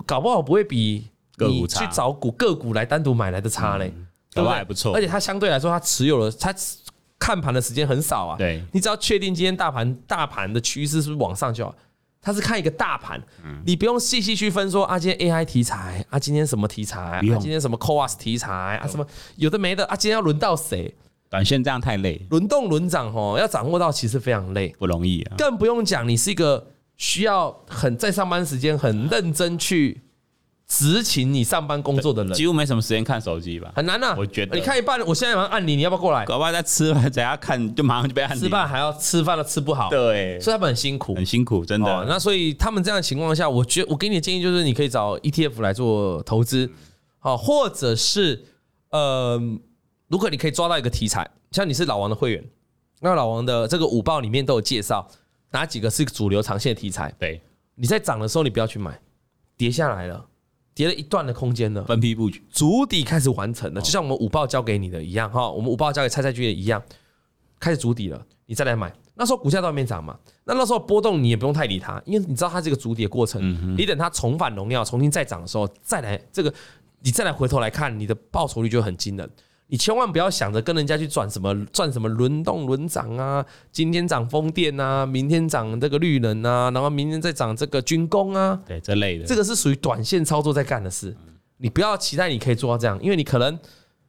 [0.06, 1.08] 搞不好不会比
[1.38, 3.94] 你去找股个股来单独买来的差嘞，
[4.34, 4.56] 对吧？
[4.56, 4.94] 还不错。
[4.96, 6.54] 而且它相对来说，它持有了它。
[7.20, 11.76] 看盘的时间很少啊，对，你只要确定今天大盘大盘的趋势是不是往上就好，
[12.28, 13.18] 他是看一个大盘，
[13.64, 20.94] 你不用细细区分说啊，今天 AI 题材啊，今天什么题材啊，今天什么 CoWoS 题材啊，什么有的没的啊，今天要轮到谁？
[21.30, 25.38] 短线这样太累，轮动轮涨哦，要掌握到其实非常累，不容易啊。
[25.38, 30.02] 更不用讲，你是一个需要很在上班时间很认真去
[30.68, 33.72] 执勤你上班工作的人，几乎没什么时间看手机吧？
[33.76, 34.56] 很难呐、啊，我觉得。
[34.56, 36.26] 你看一半，我现在马上按你，你要不要过来？
[36.26, 38.38] 搞不好在吃饭，等下看就马上就被按。
[38.38, 42.06] 吃饭还要吃饭都吃不好，对，所以他们很辛苦，很辛苦，真的。
[42.08, 46.70] 那所以他们这样的情况下，我觉得我给你的建议就是，你可以找 ETF 来做投资，
[47.20, 48.44] 好，或者是
[48.92, 49.42] 呃。
[50.10, 52.42] 如果你可以抓到一个题材，像你是老王的会员，
[53.02, 55.06] 那老王的这个五报里面都有介绍
[55.52, 57.14] 哪几个是主流长线的题材。
[57.20, 57.42] 对，
[57.76, 58.98] 你在涨的时候你不要去买，
[59.58, 60.26] 跌下来了，
[60.78, 66.80] 跌了一段的空间了，分批布局，足底开始完成了，就像我们五报交给你的一样哈，我们五报交给蔡蔡君也一样，
[67.60, 76.54] 开始足底了，你再来买，那时候股价都还没涨嘛，那那时候波动你也不用太理它，因为你知道它这个足底的过程，你等它重返荣耀，重新再涨的时候再来这个，
[77.00, 79.28] 你再来回头来看，你的报酬率就很惊人。
[79.70, 91.14] 你千万不要想着跟人家去转什么赚什么轮动轮涨啊，今天涨风电啊，明天涨这个绿能啊，然后明天再涨这个军工啊，对，这类的，这个是属于短线操作在干的事。
[91.58, 93.60] 你不要期待你可以做到这样，因为你可能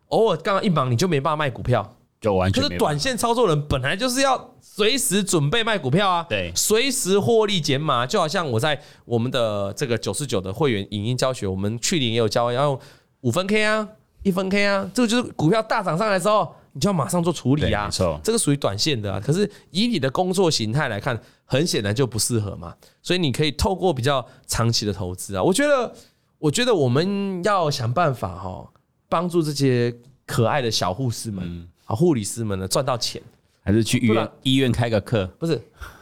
[0.08, 2.62] 偶尔刚刚一忙你就没办法卖股票，就完全。
[2.62, 12.80] 可是短线操作人本来就是要随时准备卖股票啊，对，随时获利减码，就好像我在我们的这个九十九的会员影音教学，我们去年也有教要用
[13.22, 13.88] 五分 K 啊。
[14.22, 17.84] 一分 K 啊，这个就是股票大涨上来的时候，你就要马上做处理啊。
[17.84, 19.20] 没错，这个属于短线的啊。
[19.24, 22.74] 可是以你的工作形态来看，很显然就不适合嘛。
[23.02, 25.42] 所以你可以透过比较长期的投资啊。
[25.42, 25.92] 我觉得，
[26.38, 28.68] 我觉得我们要想办法哈，
[29.08, 29.94] 帮助这些
[30.26, 33.22] 可爱的小护士们啊、护理师们呢赚到钱，
[33.62, 35.26] 还是去医院医院开个课？
[35.38, 35.58] 不是，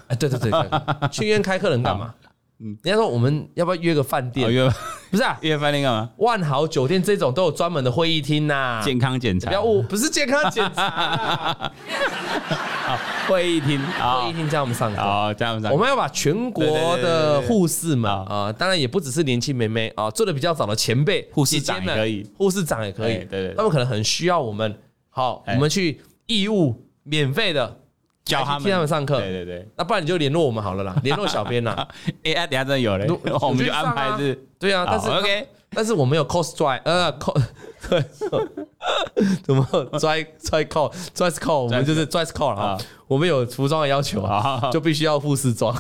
[0.09, 0.51] 哎，对对对，
[1.11, 2.15] 去医院开课能干嘛？
[2.59, 4.51] 嗯，人家说我们要不要约个饭店？
[4.51, 4.67] 约
[5.11, 6.11] 不是啊， 约饭店干嘛？
[6.17, 9.49] 万豪酒店这种都有专门的会议厅呐，健康检查。
[9.49, 11.71] 不要误，不是健康检查。
[13.29, 15.03] 会议厅，会议厅教我们上课。
[15.03, 15.77] 好，教我们上课。
[15.77, 16.65] 我们要把全国
[16.99, 23.17] 的护士们啊，当然也不只是年轻妹妹啊，做的比较早的前辈，护士长也可以，护士长也可以。
[23.29, 24.79] 对对，他们可能很需要我们。
[25.11, 27.81] 好，我们去义务免费的。
[28.27, 29.19] 教他们，替他们上课。
[29.19, 31.89] 对对对，那不然你就联络我们好了啦， 联络小编啦。
[32.25, 33.07] 哎，等下真的有嘞，
[33.41, 34.35] 我们就安排是。
[34.59, 37.43] 对啊，但是 OK，但是我们有 cost drive，呃，cost
[37.89, 38.03] 对，
[39.45, 42.77] 怎么 drive drive call dress call，我们就是 dress call 啊。
[43.07, 45.73] 我们有服装的要求啊，就必须要护士装。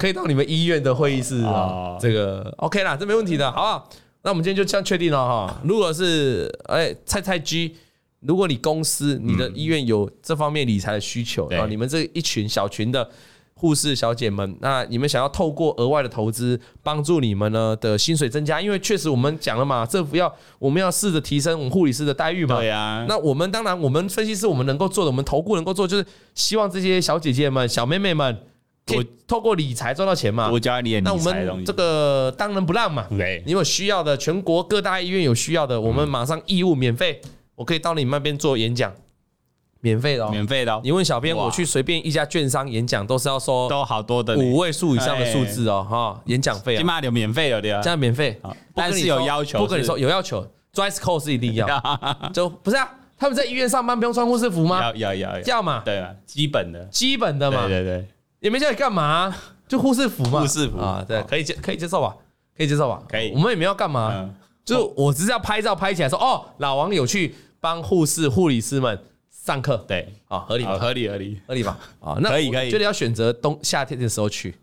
[0.00, 3.88] 可以到你们医院的会议室啊，这个 OK 啦，这没问题的，好不好？
[4.22, 5.54] 那我们今天就这样确定了哈。
[5.62, 7.76] 如果是哎菜菜 G。
[8.26, 13.08] 如果你公司、你的医院有这方面理财的需求，然后你们这一群小群的
[13.54, 22.56] 护士小姐们，那你们想要透过额外的投资帮助你们呢的薪水增加，因为确实我们讲了嘛，政府要我们要试着提升我们护理师的待遇嘛。
[22.56, 23.04] 对呀。
[23.08, 28.36] 那我们当然，我们分析师我们能够做的，我们投顾能够做，就是希望这些小姐姐们、小妹妹们
[28.86, 30.50] 可以透过理财赚到钱嘛。
[30.50, 31.00] 我教你理财。
[31.02, 33.06] 那我们这个当仁不让嘛。
[33.10, 33.42] 对。
[33.46, 37.20] 你有需要的，全国各大医院有需要的，我们马上义务免费。
[37.54, 38.92] 我可以到你们那边做演讲，
[39.80, 40.30] 免费的，哦。
[40.30, 40.80] 免费的。
[40.82, 48.40] 你问小编，我去随便一家券商演讲，都是要收都好多的五位数以上的数字哦，哈，演讲费啊，起码有免费的，对啊，这样免费，
[48.74, 51.66] 但是有要求，不跟你说有要求，dress code 是一定要，
[52.32, 52.88] 就不是啊？
[53.18, 54.80] 他们在医院上班不用穿护士服吗？
[54.82, 55.62] 要要要要。
[55.62, 55.80] 嘛？
[55.84, 58.08] 对啊，基本的，基本的嘛，对对对，
[58.40, 59.32] 也没叫你干嘛，
[59.68, 60.78] 就护士服嘛，护士服。
[60.78, 62.16] 啊，对，可以接可以接受吧？
[62.56, 63.00] 可以接受吧？
[63.08, 64.28] 可以，我们也没要干嘛。
[64.64, 68.98] 就我只是要拍照拍起来说哦，老王有去帮护士护理师们
[69.30, 71.40] 上课，对，啊，合理合理合理。
[71.46, 71.78] 合理吧？
[72.00, 74.54] 啊，那可以可以，就得要选择冬夏天的时候去，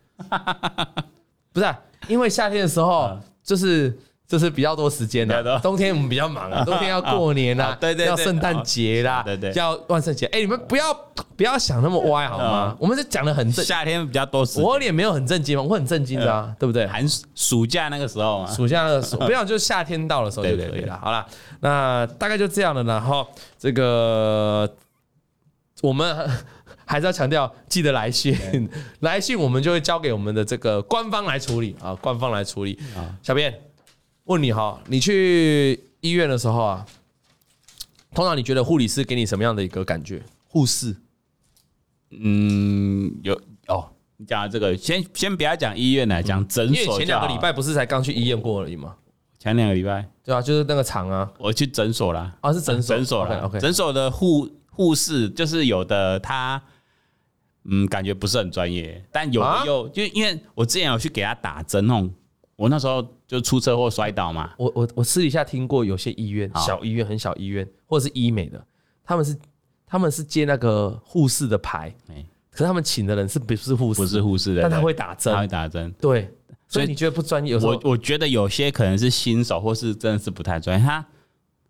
[1.52, 1.74] 不是
[2.08, 3.98] 因为夏天的时候 就是。
[4.30, 10.24] 就是比较多时间的，冬天我们比较忙啊， 冬天要过年啦，对对，要圣诞节啦，对对，要万圣节。
[10.26, 10.94] 哎，你们不要
[11.36, 12.76] 不要想那么歪好吗？
[12.78, 14.62] 我们是讲的很正，夏天比较多时间。
[14.62, 15.64] 我脸没有很震惊吗？
[15.64, 16.86] 我很震惊的啊，对不对？
[16.86, 20.96] 寒暑假那个时候嘛，暑假那个时候， 不要就是夏天到的时候就可以了。
[21.02, 21.26] 好了，
[21.58, 22.84] 那大概就这样了。
[22.84, 23.26] 然后
[23.58, 24.72] 这个
[25.82, 26.30] 我们
[26.86, 28.38] 还是要强调，记得来信，
[29.00, 33.52] 来信我们就会交给我们的这个官方来处理啊，官方来处理啊，小编。
[34.30, 36.86] 问你哈，你去医院的时候啊，
[38.14, 40.22] 通常你觉得护理师给你什么样的一个感觉？
[40.46, 40.94] 护士，
[42.10, 43.34] 嗯，有
[43.66, 46.96] 哦，你讲这个，先先不要讲医院来讲诊所。
[46.96, 48.94] 前两个礼拜不是才刚去医院过而已吗？
[49.36, 52.32] 前两个礼拜，对啊，就是那个厂啊，我去诊所啦。
[52.40, 53.40] 啊，是诊所，诊所啦。
[53.42, 56.62] OK，诊所的护护士就是有的他，
[57.64, 62.14] 嗯，感觉不是很专业，但有的又就因为我之前有去给他打针那种。
[62.60, 64.52] 我那时候就出车祸摔倒嘛。
[64.58, 68.62] 我我我私底下听过有些医院，小医院很小医院，或者是医美的，
[69.02, 69.34] 他们是
[69.86, 71.94] 他们是接那个护士的牌，
[72.50, 74.00] 可是他们请的人是不是护士？
[74.02, 75.90] 不是护士的，但他会打针，他会打针。
[76.00, 76.28] 对，
[76.68, 77.56] 所以你觉得不专业？
[77.56, 80.84] 我我觉得有些可能是新手，或是真的是不太专业。
[80.84, 81.06] 他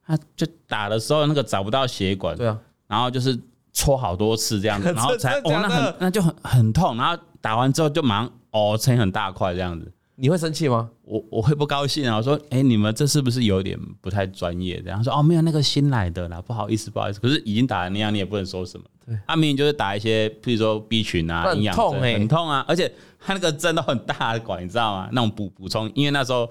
[0.04, 3.38] 他就打的时候那个找不到血管，对啊，然后就是。
[3.72, 10.90] 戳好多次这样子， 然后才哦，那很那就很很痛，然后打完之后就马上哦成很大块这样子，你会生气吗？
[11.02, 14.80] 我我会不高兴啊，我说哎、欸、你们这是不是有点不太专业？
[14.84, 18.84] 然后说哦没有那个新来的啦，不好意思不好意思，可是已经打了那样，你也不能说什么。
[19.06, 25.08] 对，他明明就是打一些，譬如说 B 群啊，营养针，很痛啊，而且他那个针都很大的管，你知道吗？
[25.12, 26.46] 那种补补充，因为那时候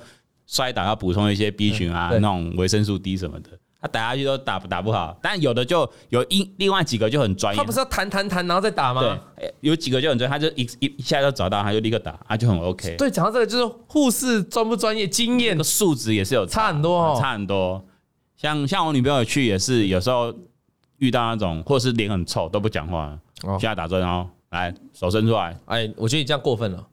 [0.47, 3.51] 摔倒要补充一些 B 群啊，那种维生素 D 什么的。
[3.81, 7.57] 他打下去都打不打不好，但有的就有一另外几个就很专业。
[7.57, 9.01] 他不是要弹弹弹然后再打吗？
[9.37, 12.95] 对，有几个就很专业，他就一一一下就找到，他就立刻打，他就很 OK。
[12.97, 17.81] 对，讲到这个就是护士专不专业，经验的素质也是有差，差很多哦，差很多。
[18.35, 20.33] 像像我女朋友去也是，有时候
[20.97, 26.85] 遇到那种或者是脸很臭都不讲话，现在打针哦，来手伸出来，哎，我觉得你这样过分了。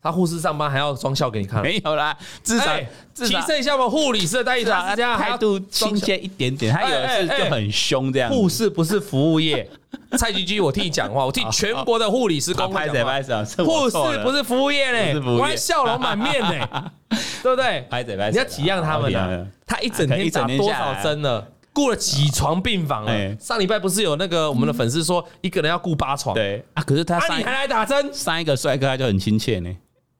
[0.00, 1.60] 他护士上班还要装笑给你看？
[1.62, 2.76] 没有啦，至少
[3.14, 6.72] 提升一下嘛，护理师的待遇，大家态度亲切一点点。
[6.72, 8.30] 他有一次就很凶这样。
[8.30, 9.68] 护士不是服务业，
[10.16, 13.20] 蔡菊菊，我替你讲话， 我替全国的护理师公开讲话。
[13.64, 16.66] 护士不是服务业嘞，我还笑容满面嘞，
[17.42, 17.84] 对不对？
[18.30, 19.46] 你要体谅他们的。
[19.66, 21.46] 他一整天打多少针了？
[21.72, 23.36] 顾了几床病房了？
[23.36, 26.34] 上礼拜不是有那个我们的粉丝说，一个人要顾八床？
[26.34, 28.12] 对啊，可是他你还来打针？
[28.12, 29.70] 上一个帅哥他就很亲切呢。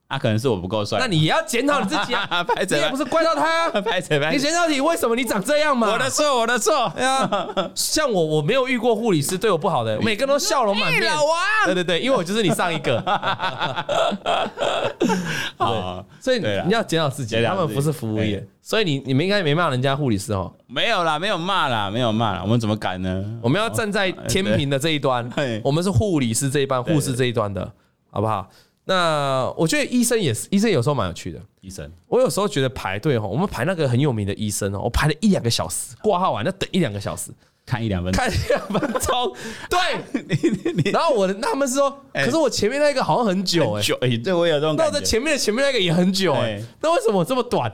[0.09, 0.99] 啊，可能是我不够帅。
[0.99, 2.47] 那你也要检讨你自己啊！
[2.71, 3.69] 你也不是怪到他。
[3.83, 4.33] 拍谁拍？
[4.33, 5.93] 你检讨你为什么你长这样嘛？
[5.93, 6.91] 我的错，我的错。
[6.97, 11.05] 对啊，像我，我没有遇过护理师对我不好的，每个人都笑容满面。
[11.05, 11.37] 老王。
[11.67, 12.99] 对对对，因为我就是你上一个。
[15.59, 20.51] 对，所以你要检讨自己，他们不是服务业，所以你你们应该没骂人家护理师哦。
[20.67, 23.23] 没有啦，没有骂啦，没有骂啦，我们怎么敢呢？
[23.43, 25.31] 我们要站在天平的这一端，
[25.63, 27.71] 我们是护理师这一班，护士这一端的，
[28.11, 28.49] 好不好？
[28.89, 31.39] 那我觉得医生也是，医生有时候蛮有趣的。
[31.61, 37.31] 医生，我有时候觉得排队哈，我们排那个很有名的医生哦，我排了一两个小时，挂号完要等一两个小时，
[37.67, 39.37] 看一两分钟，看一两分钟。
[39.69, 44.91] 对，然后我的他们是说，可是我前面那个好像很久哎，哎，对我有这种感觉。
[44.91, 47.71] 那我在前面的前面那个也很久哎，那为什么我这么短？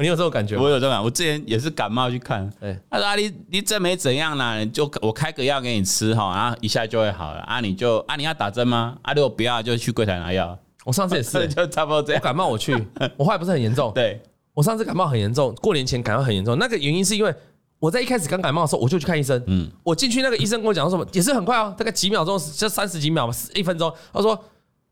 [0.00, 0.56] 你有这种感觉？
[0.56, 1.04] 我有这种感觉。
[1.04, 2.50] 我之前也是感冒去看，
[2.90, 7.60] 他说啊，你你这没怎样啦，就我开个药给你吃哈，然后一下就会好了啊。
[7.60, 8.96] 你就啊，你要打针吗？
[9.02, 10.58] 啊，如果不要就去柜台拿药。
[10.84, 12.20] 我上次也是， 就差不多这样。
[12.20, 12.74] 我感冒我去，
[13.16, 13.92] 我后来不是很严重。
[13.94, 14.18] 对，
[14.54, 16.58] 我上次感冒很严重，过年前感冒很严重。
[16.58, 17.34] 那个原因是因为
[17.78, 19.42] 我在一开始刚感冒的时候，我就去看医生。
[19.46, 23.92] 嗯，我进去那个医生跟我讲什么，也是很快哦，大概几秒钟，就三十几秒吧，一分钟。
[24.12, 24.42] 他说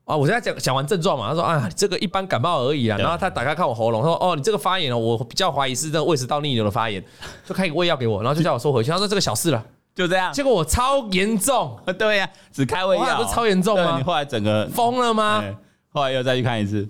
[0.08, 2.96] 啊，我现在讲讲完症状嘛，他说啊，这个一般感冒而已啊。
[2.96, 7.04] 然后他打开看我喉咙，他说哦，你这个发炎了，我比较怀疑是这个胃食道逆流的发炎，
[7.46, 8.90] 就开个胃药给我，然后就叫我收回去。
[8.90, 9.62] 他说这个小事了，
[9.94, 10.32] 就这样。
[10.32, 13.98] 结果我超严重， 对呀，只开胃药，不是超严重吗？
[13.98, 15.44] 你后来整个疯了吗？
[15.90, 16.88] 后来又再去看一次，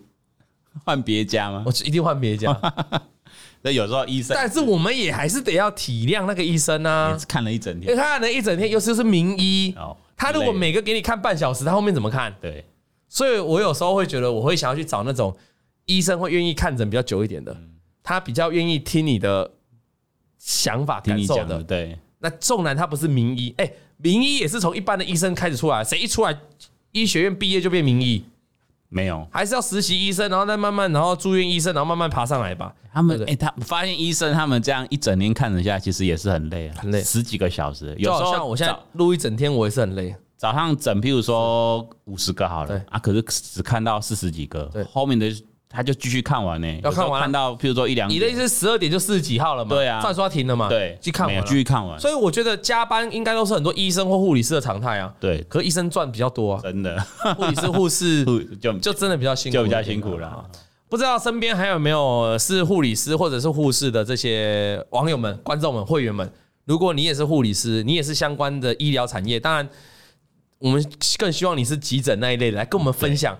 [0.85, 1.65] 换别家吗？
[1.67, 2.57] 我一定换别家。
[3.63, 7.19] 那有时候医生，但是我们也还是得要体谅那个医生啊。
[7.27, 9.75] 看了一整天，看了一整天，又是又是名医，
[10.17, 12.33] 他如果每个给你看半小时，他后面怎么看？
[12.41, 12.65] 对，
[13.09, 15.35] 所以我有时候会觉得，我会想要去找那种
[15.87, 17.57] 医生会愿意看诊比较久一点的，
[18.03, 19.51] 他比较愿意听你的
[20.38, 21.62] 想法、感受的。
[21.62, 26.38] 对，那纵然他不是名医，哎，名医也是从一般的医生开始出来，谁一出来？
[26.92, 28.25] 医学院毕业就变名医？
[28.88, 32.75] 没有，还是要实习医生，然后再慢慢，然后住院医生，然后慢慢爬上来吧。
[32.90, 37.94] 他们哎，他发现医生他们这样一整天看人下来，其实也是很累啊，很累，十几个小时。
[37.99, 40.16] 有时候像我现在录一整天，我也是很累。
[40.38, 45.31] 早上整，譬如说五十个好了，啊，可是只看到四十几个，对，后面的。
[45.70, 49.77] 他就继续看完呢，要看完看到，譬如说一两点，你的意思是十二点就四十几号了嘛？
[49.77, 50.66] 对啊，算刷停了嘛？
[50.66, 52.01] 对，继续看完，继续看完。
[52.01, 55.12] 所以我觉得加班应该都是很多医生或护理师的常态啊。
[55.20, 56.98] 对，可是医生赚比较多啊，真的。
[57.37, 58.24] 护理师、 护士
[58.59, 60.42] 就就真的比较辛苦，就比较辛苦了。
[60.88, 66.32] 不知道身边还有没有是护理师或者是护士的这些网友们、观众们、会员们？
[66.64, 69.68] 如果你也是护理师，你也是相关的医疗产业，当然
[70.59, 70.85] 我们
[71.19, 73.39] 更希望你是急诊那一类的，来跟我们分享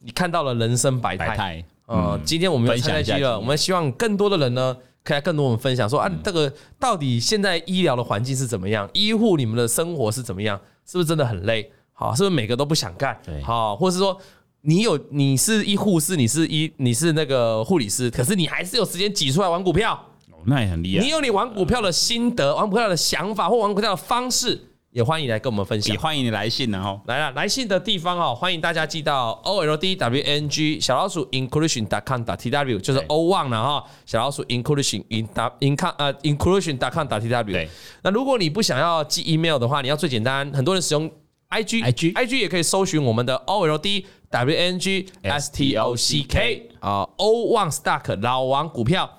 [0.00, 1.64] 你看到了人生百态。
[1.86, 8.88] 呃，今天我们有参赛机了，我们希望更多的人呢，可以来更多我们分享说啊，这个到底现在医疗的环境是怎么样？
[8.94, 10.58] 医护你们的生活是怎么样？
[10.86, 11.70] 是不是真的很累？
[11.92, 13.18] 好，是不是每个都不想干？
[13.42, 14.18] 好，或者是说
[14.62, 20.02] 你有你是医护士，你是医你是那个护理师，可是你还是有时间挤出来玩股票，
[20.46, 21.04] 那也很厉害。
[21.04, 24.58] 你有你玩股票的心得，玩股票的想法，或玩股票的方式，
[24.94, 27.00] 也欢迎来跟我们分享，也欢迎你来信呢哈。
[27.06, 33.48] 来了，来信的地方哦，欢迎大家寄到 o l d w n g 小老鼠 inclusion dot com dot t w，就是 o one
[33.48, 33.84] 了哈。
[34.06, 35.28] 小老鼠 inclusion in
[35.58, 37.68] in com 呃 inclusion dot com dot t w。
[38.02, 41.10] 那如果你不想要寄 email 的话，你要最简单，很多人使用
[41.48, 45.74] i g i g i g 也可以搜寻我们的 o l d w n g s t
[45.74, 49.10] o c k 啊 o one stock 老王股票，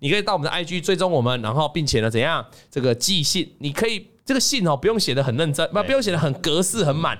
[0.00, 4.11] 你可以到我们的 i g 追踪我们，然后并且呢怎样这个寄信，你可以。
[4.24, 7.18] 这个信哦，不用写的很认真，不不用写的很格式很满，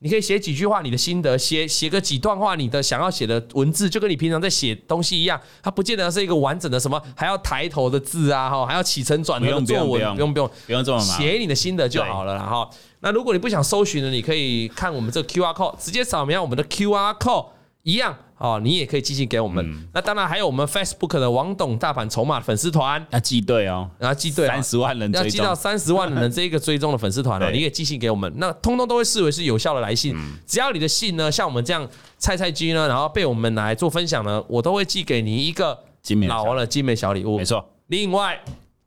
[0.00, 10.14] 你可以写几句话你的心得，写写个几段话你的想要写的文字，就跟你平常在写东西一样，它不见得是一个完整的什么，还要抬头的字啊，哈，还要起承转合的作文，不用。
[10.14, 10.50] 不用不用。
[10.66, 12.68] 不用这么忙，写你的心得就好了啦，哈。
[13.00, 17.46] 那如果你不想搜寻的，你可以看我们这个 QR code，直接扫描我们的 QR code，
[17.84, 18.14] 一样。
[18.36, 19.64] 哦，你也可以寄信给我们。
[19.64, 27.48] 嗯、那当然还有我们 Facebook 的王董大盘筹码粉丝团，要寄对哦，然后记对三十万人，要寄到三十万人这一个追踪的粉丝团 哦。
[27.50, 30.14] 你可以寄信给我们，那通通都会视为是有效的来信。
[30.16, 35.78] 嗯、只要你的信呢，像我们这样菜菜鸡呢，然后被我们来做分享呢，我都会寄给你一个
[36.26, 37.38] 老王的精美小礼物。
[37.38, 37.64] 没错。
[37.86, 38.38] 另外，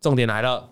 [0.02, 0.70] 重点来了，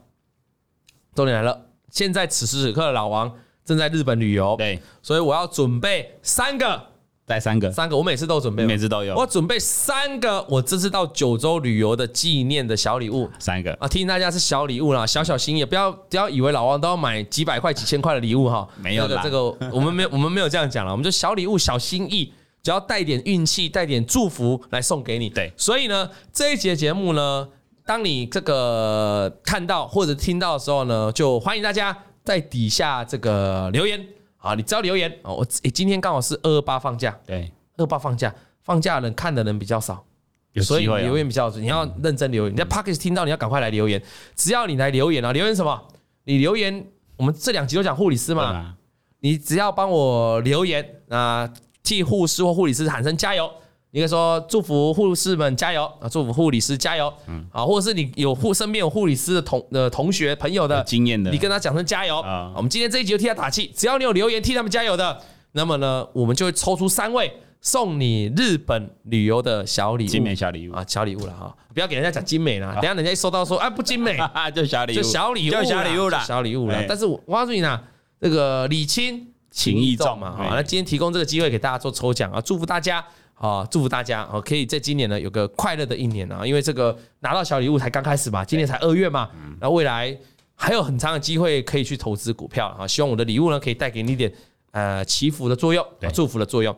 [1.16, 6.90] 重点来了，现在此时此刻的老王正在日本旅游，对，所以我要准备三个。
[7.28, 9.16] 带三个，三个，我每次都准备，每次都有。
[9.16, 13.74] 我准备三个，我这次到九州旅游的纪念的小礼物，三个。
[13.80, 25.28] 啊，提醒大家是小礼物啦，小小心意，不要不要以为老王都要买几百块、几千块的礼物哈，没有的，这个我们没有，我们没有这样讲了，我们就小礼物、小心意，只要带点运气、带点祝福来送给你。
[25.30, 27.48] 对，所以呢，这一节节目呢，
[27.88, 34.06] 当你这个看到或者听到的时候呢，就欢迎大家在底下这个留言。
[34.46, 38.32] 啊，你只要留言哦，我今天刚好是二二八放假，对，二二八放假，
[38.62, 40.06] 放假的人看的人比较少，
[40.54, 42.54] 有所以留言比较少，你要认真留言。
[42.54, 44.00] 你在 Pocket 听到，你要赶快来留言。
[44.36, 45.82] 只要你来留言啊，留言什么？
[46.26, 46.86] 你留言，
[47.18, 48.76] 我们这两集都讲护理师嘛，
[49.22, 53.52] 你只要帮我留言啊，替护士或护理师喊声加油。
[53.96, 56.10] 应该说祝福护士们加油啊！
[56.10, 62.52] 祝福护理师加油，嗯啊，或者是你有护身边有护理师的同的同学朋友的经验的，你跟他讲声加油啊！
[62.58, 65.22] 我们今天这一集就替他打气，只要你有留言替他们加油的，
[65.54, 67.32] 那么呢，我们就会抽出三位
[67.62, 71.56] 送你日本旅游的小礼物，精美小礼物啊，小礼物了哈！
[71.74, 74.18] 不要给人家讲精美啦，等下人家一收到说啊不精美，
[74.54, 76.84] 就小礼物，就小礼物，就小礼物了，小礼物了。
[76.86, 77.80] 但是我告诉你呢，
[78.20, 83.02] 这个礼轻情意重嘛，好，那今天提供这个机会给大家做抽奖啊，祝福大家。
[83.38, 84.42] 好，祝福大家哦！
[84.42, 89.30] 可以在今年呢有个快乐的一年啊，因为这个拿到小礼物才刚开始嘛，今年才二月嘛，
[89.60, 90.18] 那未来
[90.56, 92.88] 还有很长的机会可以去投资股票啊！
[92.88, 94.32] 希望我的礼物呢可以带给你一点
[94.72, 96.74] 呃祈福的作用，祝福的作用。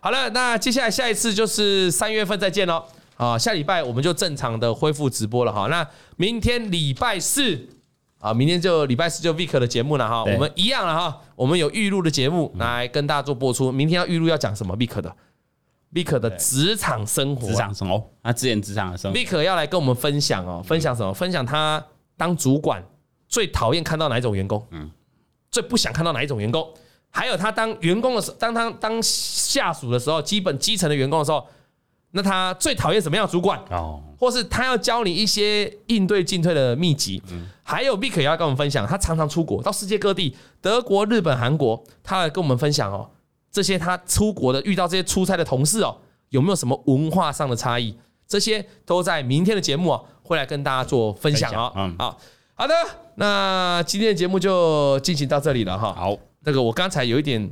[0.00, 2.84] 好了，那接下来下一次就是三月份再见喽！
[3.16, 5.68] 啊，下礼拜我们就正常的恢复直播了哈。
[5.68, 5.86] 那
[6.16, 7.58] 明天礼拜四
[8.18, 13.72] 啊，明天就礼拜四就 Vic 的节目了哈，我们一样了哈，我们有预录的节目来跟大家做播出。
[13.72, 15.16] 明天要预录要讲什么 Vic 的
[15.92, 21.12] ？Vic 的职场生活，职场生活，他之前职场的生活，Vic 要来跟我们分享哦，分享什么？
[21.12, 21.84] 分享他
[22.16, 22.82] 当主管
[23.28, 24.66] 最讨厌看到哪一种员工？
[24.70, 24.90] 嗯，
[25.50, 26.66] 最不想看到哪一种员工？
[27.10, 31.46] 还有他当员工的时候，当他当下属的时候，基本基层的员工的时候，
[32.12, 33.62] 那他最讨厌什么样的主管？
[33.70, 37.22] 哦，或是他要教你一些应对进退的秘籍？
[37.30, 43.10] 嗯，还有 Vic 要跟我们分享，他常常出国到世界各地，德国、日本、韩国，他来跟我们分享哦。
[43.52, 45.94] 这些他出国的遇到这些出差的同事哦，
[46.30, 47.94] 有没有什么文化上的差异？
[48.26, 51.70] 这些都在明天的节目啊，会来跟大家做分享哦。
[51.76, 52.18] 嗯，好，
[52.54, 52.74] 好的，
[53.16, 55.92] 那今天的节目就进行到这里了哈。
[55.92, 57.50] 好，这个我刚才有一点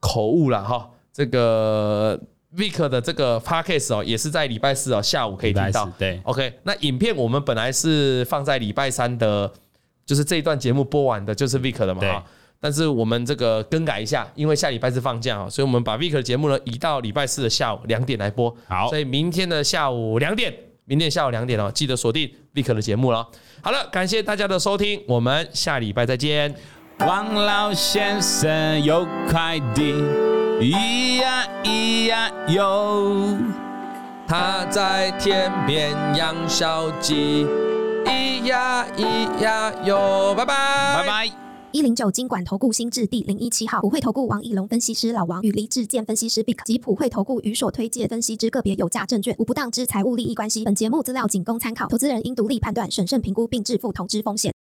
[0.00, 0.90] 口误了哈。
[1.10, 2.20] 这个
[2.54, 5.90] Vic 的这个 Podcast 哦，也是在礼拜四哦下午可以听到。
[5.98, 6.60] 对，OK。
[6.62, 9.50] 那影片我们本来是放在礼拜三的，
[10.04, 12.24] 就是这一段节目播完的，就是 Vic 的嘛哈。
[12.60, 18.54] 但是我们这个更改一下，因为下礼拜是放假啊，所以我们把 Vic 的节目呢移到礼拜四的下午两点来播。
[18.66, 20.52] 好，所以明天的下午两点，
[20.84, 23.26] 明天下午两点哦，记得锁定 Vic 的节目了。
[23.62, 26.54] 好了，感谢大家的收听，我们下礼拜再见。
[27.00, 29.94] 王老先生有快递，
[30.60, 33.38] 咿呀咿呀哟，
[34.26, 37.46] 他在天边养小鸡，
[38.04, 40.54] 咿呀咿呀哟，拜拜，
[40.96, 41.47] 拜拜。
[41.70, 50.64] 一零九金管投顾新字第零一七号，普惠投顾王义龙分析师老王与黎志健分析师 Vic 及普惠投顾与所推介分析之个别有价证券无不当之财务利益关系。
[50.64, 54.58] 本节目资料仅供参考，投资人应独立判断、审慎评估并自负投资风险。